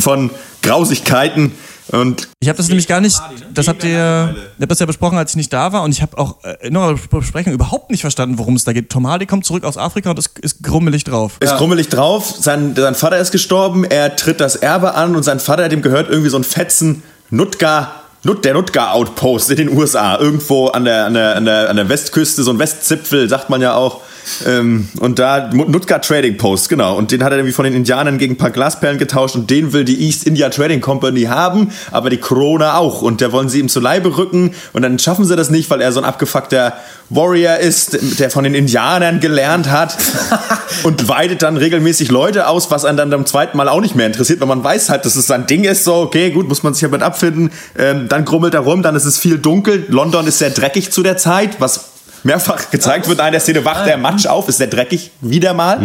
[0.00, 0.30] von
[0.62, 1.52] Grausigkeiten.
[1.92, 3.20] Und Ich habe das nämlich gar nicht,
[3.52, 6.02] das habt ihr, ihr habt das ja besprochen, als ich nicht da war und ich
[6.02, 8.90] habe auch äh, in eurer Besprechung überhaupt nicht verstanden, worum es da geht.
[8.90, 11.38] Tom Hardy kommt zurück aus Afrika und ist, ist grummelig drauf.
[11.40, 15.40] ist krummelig drauf, sein, sein Vater ist gestorben, er tritt das Erbe an und sein
[15.40, 20.66] Vater, dem gehört irgendwie so ein Fetzen Nutga, Nut, der Nutga-Outpost in den USA, irgendwo
[20.66, 23.74] an der, an, der, an, der, an der Westküste, so ein Westzipfel, sagt man ja
[23.74, 24.00] auch.
[24.46, 26.96] Ähm, und da Nutga Trading Post, genau.
[26.96, 29.72] Und den hat er irgendwie von den Indianern gegen ein paar Glasperlen getauscht und den
[29.72, 33.02] will die East India Trading Company haben, aber die Corona auch.
[33.02, 35.80] Und der wollen sie ihm zu Leibe rücken und dann schaffen sie das nicht, weil
[35.80, 36.74] er so ein abgefuckter
[37.10, 39.96] Warrior ist, der von den Indianern gelernt hat
[40.84, 44.06] und weidet dann regelmäßig Leute aus, was einen dann beim zweiten Mal auch nicht mehr
[44.06, 46.72] interessiert, weil man weiß halt, dass es sein Ding ist, so, okay, gut, muss man
[46.72, 47.50] sich damit abfinden.
[47.76, 49.86] Ähm, dann grummelt er rum, dann ist es viel dunkel.
[49.88, 51.90] London ist sehr dreckig zu der Zeit, was
[52.22, 53.20] mehrfach gezeigt wird.
[53.20, 55.80] In der Szene wacht der Matsch auf, ist sehr dreckig, wieder mal.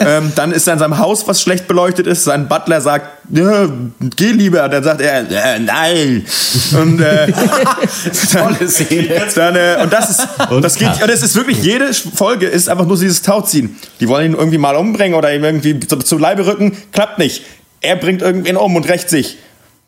[0.00, 2.24] Ähm, dann ist er in seinem Haus, was schlecht beleuchtet ist.
[2.24, 4.68] Sein Butler sagt, geh lieber.
[4.68, 6.24] Dann sagt er, äh, nein.
[6.72, 7.32] Und, äh,
[8.68, 9.26] Szene.
[9.34, 10.28] Dann, äh, und das ist,
[10.62, 13.76] das geht, und es ist wirklich, jede Folge ist einfach nur dieses Tauziehen.
[14.00, 16.76] Die wollen ihn irgendwie mal umbringen oder ihm irgendwie zu, zu Leibe rücken.
[16.92, 17.42] Klappt nicht.
[17.80, 19.38] Er bringt irgendwen um und rächt sich.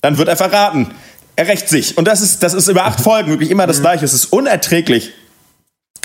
[0.01, 0.91] Dann wird er verraten.
[1.37, 1.97] Er rächt sich.
[1.97, 4.05] Und das ist, das ist über acht Folgen wirklich immer das Gleiche.
[4.05, 5.13] Es ist unerträglich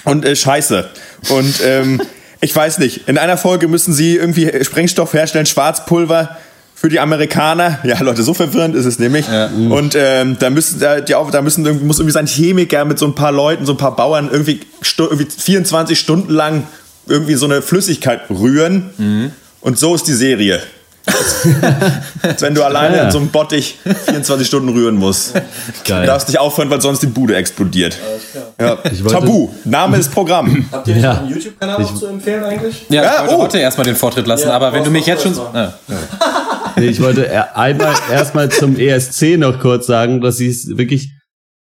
[0.03, 0.89] und äh, scheiße.
[1.29, 2.01] Und ähm,
[2.41, 6.37] ich weiß nicht, in einer Folge müssen sie irgendwie Sprengstoff herstellen, Schwarzpulver
[6.75, 7.79] für die Amerikaner.
[7.83, 9.25] Ja, Leute, so verwirrend ist es nämlich.
[9.71, 13.07] Und ähm, da müssen da, die, da müssen irgendwie, muss irgendwie sein Chemiker mit so
[13.07, 14.59] ein paar Leuten, so ein paar Bauern irgendwie,
[14.97, 16.67] irgendwie 24 Stunden lang
[17.07, 18.91] irgendwie so eine Flüssigkeit rühren.
[19.61, 20.61] Und so ist die Serie.
[21.07, 23.03] Als wenn du alleine Ja.
[23.05, 25.33] in so einem Bottich 24 Stunden rühren musst.
[25.85, 26.01] Geil.
[26.01, 27.97] Du darfst nicht aufhören, weil sonst die Bude explodiert.
[28.59, 28.77] Ja.
[29.09, 29.49] Tabu.
[29.63, 30.65] Name ist Programm.
[30.71, 31.19] Habt ihr Ja.
[31.19, 32.85] einen YouTube-Kanal noch zu empfehlen eigentlich?
[32.89, 33.61] Ja, Ja, ich wollte oh.
[33.61, 35.35] erstmal den Vortritt lassen, Ja, aber wenn du mich jetzt schon.
[35.53, 35.73] Ja.
[36.75, 41.11] Nee, ich wollte einmal erstmal zum ESC noch kurz sagen, dass ich es wirklich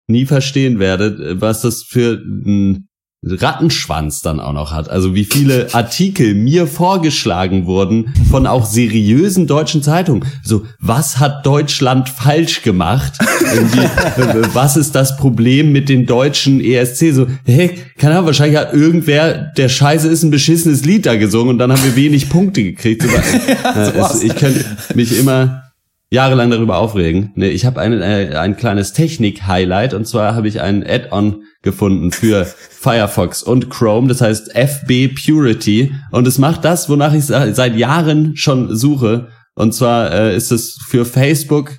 [0.08, 2.88] nie verstehen werde, was das für ein
[3.24, 4.88] Rattenschwanz dann auch noch hat.
[4.88, 10.24] Also wie viele Artikel mir vorgeschlagen wurden von auch seriösen deutschen Zeitungen.
[10.42, 13.18] So, was hat Deutschland falsch gemacht?
[14.52, 17.12] Was ist das Problem mit den deutschen ESC?
[17.12, 21.50] So, hey, keine Ahnung, wahrscheinlich hat irgendwer, der Scheiße ist, ein beschissenes Lied da gesungen
[21.50, 23.02] und dann haben wir wenig Punkte gekriegt.
[23.02, 23.08] So,
[23.78, 24.64] äh, es, ich könnte
[24.94, 25.71] mich immer
[26.12, 27.32] jahrelang darüber aufregen.
[27.36, 32.12] Nee, ich habe ein, äh, ein kleines Technik-Highlight und zwar habe ich ein Add-on gefunden
[32.12, 37.76] für Firefox und Chrome, das heißt FB Purity und es macht das, wonach ich seit
[37.76, 41.70] Jahren schon suche und zwar äh, ist es für Facebook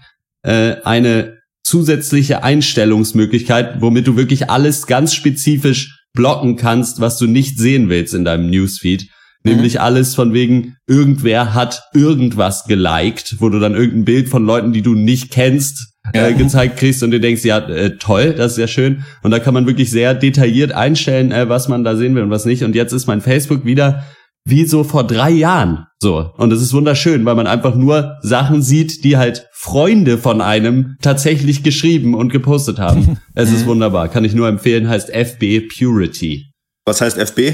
[0.41, 7.59] äh, eine zusätzliche Einstellungsmöglichkeit, womit du wirklich alles ganz spezifisch blocken kannst, was du nicht
[7.59, 9.09] sehen willst in deinem Newsfeed.
[9.43, 14.71] Nämlich alles von wegen, irgendwer hat irgendwas geliked, wo du dann irgendein Bild von Leuten,
[14.71, 18.57] die du nicht kennst, äh, gezeigt kriegst und du denkst, ja, äh, toll, das ist
[18.57, 19.03] ja schön.
[19.21, 22.29] Und da kann man wirklich sehr detailliert einstellen, äh, was man da sehen will und
[22.29, 22.63] was nicht.
[22.63, 24.03] Und jetzt ist mein Facebook wieder
[24.45, 25.85] wie so vor drei Jahren.
[26.01, 26.31] So.
[26.37, 30.97] Und es ist wunderschön, weil man einfach nur Sachen sieht, die halt Freunde von einem
[31.01, 33.17] tatsächlich geschrieben und gepostet haben.
[33.35, 34.09] es ist wunderbar.
[34.09, 36.51] Kann ich nur empfehlen, heißt FB Purity.
[36.85, 37.53] Was heißt FB?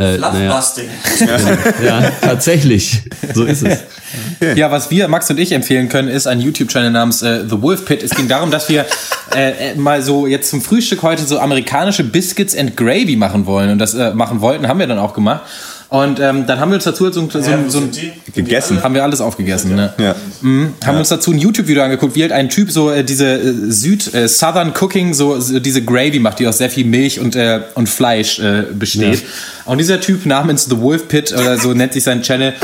[0.00, 0.88] Äh, naja, Fluffbusting.
[1.84, 3.02] ja, tatsächlich.
[3.34, 3.80] So ist es.
[4.56, 7.84] Ja, was wir, Max und ich, empfehlen können, ist ein YouTube-Channel namens äh, The Wolf
[7.84, 8.02] Pit.
[8.02, 8.86] Es ging darum, dass wir
[9.36, 13.72] äh, äh, mal so jetzt zum Frühstück heute so amerikanische Biscuits and Gravy machen wollen.
[13.72, 15.42] Und das äh, machen wollten, haben wir dann auch gemacht.
[15.90, 17.90] Und ähm, dann haben wir uns dazu so, ein- so, ein- so ein
[18.32, 18.80] Gegessen.
[18.82, 19.92] haben wir alles aufgegessen, ne?
[19.98, 20.14] Ja.
[20.40, 20.74] Mhm.
[20.84, 24.14] Haben uns dazu ein YouTube-Video angeguckt, wie halt ein Typ so äh, diese äh, Süd
[24.14, 27.62] äh, Southern Cooking so, so diese Gravy macht, die aus sehr viel Milch und äh,
[27.74, 29.24] und Fleisch äh, besteht.
[29.64, 32.54] Und dieser Typ namens The Wolf Pit oder so nennt sich sein Channel.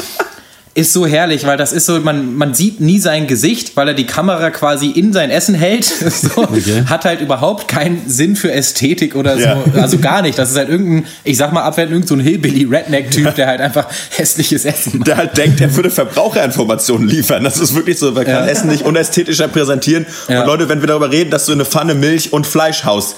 [0.76, 3.94] Ist so herrlich, weil das ist so, man, man sieht nie sein Gesicht, weil er
[3.94, 5.86] die Kamera quasi in sein Essen hält.
[6.16, 6.46] So,
[6.86, 9.44] Hat halt überhaupt keinen Sinn für Ästhetik oder so.
[9.44, 9.64] Ja.
[9.76, 10.38] Also gar nicht.
[10.38, 13.86] Das ist halt irgendein, ich sag mal abwertend, irgendein so ein Hillbilly-Redneck-Typ, der halt einfach
[14.10, 15.08] hässliches Essen macht.
[15.08, 17.42] Der halt denkt, er würde Verbraucherinformationen liefern.
[17.42, 20.04] Das ist wirklich so, man kann Essen nicht unästhetischer präsentieren.
[20.28, 20.40] Ja.
[20.40, 23.16] Und Leute, wenn wir darüber reden, dass du eine Pfanne Milch und Fleisch haust,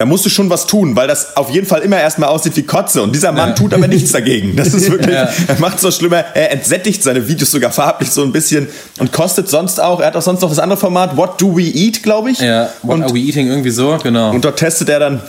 [0.00, 2.62] da musst du schon was tun, weil das auf jeden Fall immer erstmal aussieht wie
[2.62, 3.02] Kotze.
[3.02, 4.56] Und dieser Mann tut aber nichts dagegen.
[4.60, 5.28] Das ist wirklich, Ja.
[5.46, 8.66] er macht so schlimmer, er entsättigt seine Videos sogar farblich so ein bisschen
[8.98, 11.64] und kostet sonst auch, er hat auch sonst noch das andere Format, What Do We
[11.64, 12.38] Eat, glaube ich.
[12.40, 13.48] Ja, what und, are we eating?
[13.48, 14.30] Irgendwie so, genau.
[14.30, 15.20] und dort testet er dann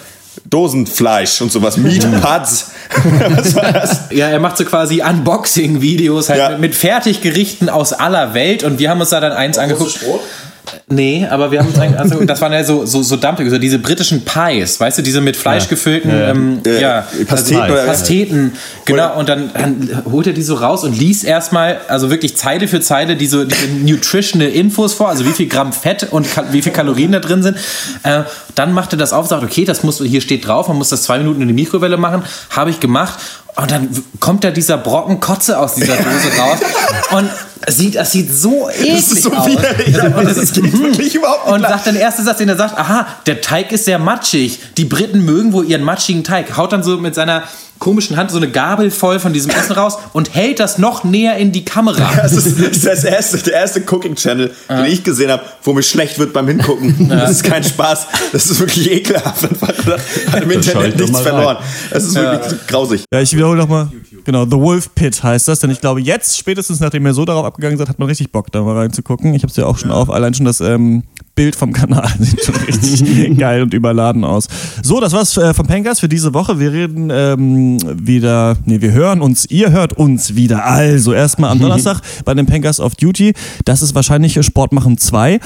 [0.50, 2.72] Dosenfleisch und sowas, Meat Puds.
[3.36, 4.00] was war das?
[4.12, 6.50] Ja, er macht so quasi Unboxing-Videos halt Ja.
[6.52, 10.00] mit, mit Fertiggerichten aus aller Welt und wir haben uns da dann eins angeguckt.
[10.88, 13.57] Nee, aber wir haben uns eigentlich, also das waren ja so, so, so Dumpling, so
[13.57, 17.74] diese britischen Pies, weißt du, diese mit Fleisch gefüllten, ja, ähm, Äh, ja Pasteten also,
[17.74, 18.53] oder- Pasteten,
[18.86, 22.68] genau, und dann, dann holt er die so raus und liest erstmal, also wirklich Zeile
[22.68, 26.72] für Zeile, diese, diese nutritional Infos vor, also wie viel Gramm Fett und wie viel
[26.72, 27.57] Kalorien da drin sind.
[28.03, 28.22] Äh,
[28.55, 31.03] dann macht er das auf, sagt, okay, das muss, hier steht drauf, man muss das
[31.03, 33.20] zwei Minuten in die Mikrowelle machen, habe ich gemacht.
[33.56, 36.60] Und dann kommt da dieser Brocken Kotze aus dieser Dose raus
[37.12, 37.30] und
[37.68, 39.49] sieht, das sieht so eklig Das ist so aus.
[39.88, 42.58] Ja, und Das das geht wirklich überhaupt nicht und sagt dann erste Satz, den er
[42.58, 44.60] sagt, aha, der Teig ist sehr matschig.
[44.78, 46.56] Die Briten mögen wohl ihren matschigen Teig.
[46.58, 47.43] Haut dann so mit seiner
[47.82, 51.38] komischen Hand so eine Gabel voll von diesem Essen raus und hält das noch näher
[51.38, 52.12] in die Kamera.
[52.16, 55.82] Das ist, das ist das erste, der erste Cooking-Channel, den ich gesehen habe, wo mir
[55.82, 57.10] schlecht wird beim Hingucken.
[57.22, 58.08] Das ist kein Spaß.
[58.32, 59.44] Das ist wirklich ekelhaft.
[60.32, 61.58] Hat im Internet nichts verloren.
[61.90, 63.04] Das ist wirklich grausig.
[63.12, 63.90] Ja, ich wiederhole nochmal.
[64.24, 67.46] Genau, The Wolf Pit heißt das, denn ich glaube, jetzt, spätestens nachdem ihr so darauf
[67.46, 69.34] abgegangen seid, hat man richtig Bock, da mal reinzugucken.
[69.34, 71.04] Ich habe es ja auch schon auf, allein schon das ähm,
[71.36, 74.48] Bild vom Kanal sieht schon richtig geil und überladen aus.
[74.84, 76.60] So, das war's äh, vom Pencast für diese Woche.
[76.60, 80.66] Wir reden ähm, wieder, nee, wir hören uns, ihr hört uns wieder.
[80.66, 83.34] Also, erstmal am Donnerstag bei dem Pencast of Duty.
[83.66, 85.40] Das ist wahrscheinlich Sport machen 2.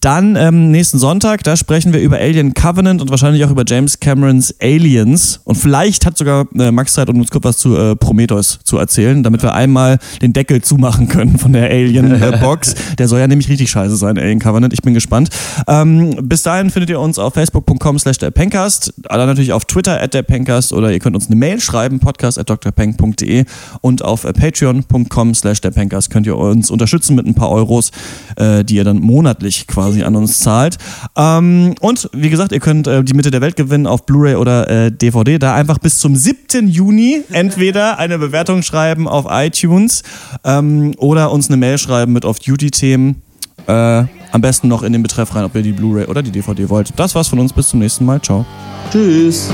[0.00, 4.00] Dann ähm, nächsten Sonntag, da sprechen wir über Alien Covenant und wahrscheinlich auch über James
[4.00, 5.40] Camerons Aliens.
[5.44, 8.78] Und vielleicht hat sogar äh, Max Zeit, um uns kurz was zu äh, Prometheus zu
[8.78, 12.74] erzählen, damit wir einmal den Deckel zumachen können von der Alien-Box.
[12.98, 14.72] der soll ja nämlich richtig scheiße sein, Alien Covenant.
[14.72, 15.28] Ich bin gespannt.
[15.68, 20.00] Ähm, bis dahin findet ihr uns auf facebook.com slash der Pencast, dann natürlich auf Twitter
[20.00, 23.44] at der Pencast oder ihr könnt uns eine Mail schreiben, podcast at drpenk.de
[23.82, 27.90] und auf äh, patreon.com slash der Pencast könnt ihr uns unterstützen mit ein paar Euros,
[28.36, 30.78] äh, die ihr dann monatlich quasi quasi an uns zahlt.
[31.16, 34.68] Ähm, und wie gesagt, ihr könnt äh, die Mitte der Welt gewinnen auf Blu-ray oder
[34.68, 35.38] äh, DVD.
[35.38, 36.68] Da einfach bis zum 7.
[36.68, 40.02] Juni entweder eine Bewertung schreiben auf iTunes
[40.44, 43.22] ähm, oder uns eine Mail schreiben mit Off-Duty-Themen.
[43.66, 46.68] Äh, am besten noch in den Betreff rein, ob ihr die Blu-ray oder die DVD
[46.68, 46.92] wollt.
[46.96, 47.52] Das war's von uns.
[47.52, 48.20] Bis zum nächsten Mal.
[48.20, 48.46] Ciao.
[48.90, 49.50] Tschüss.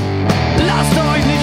[0.65, 1.36] Lasst euch nicht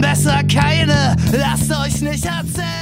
[0.00, 1.16] besser keine.
[1.32, 2.77] Lasst euch nicht erzählen.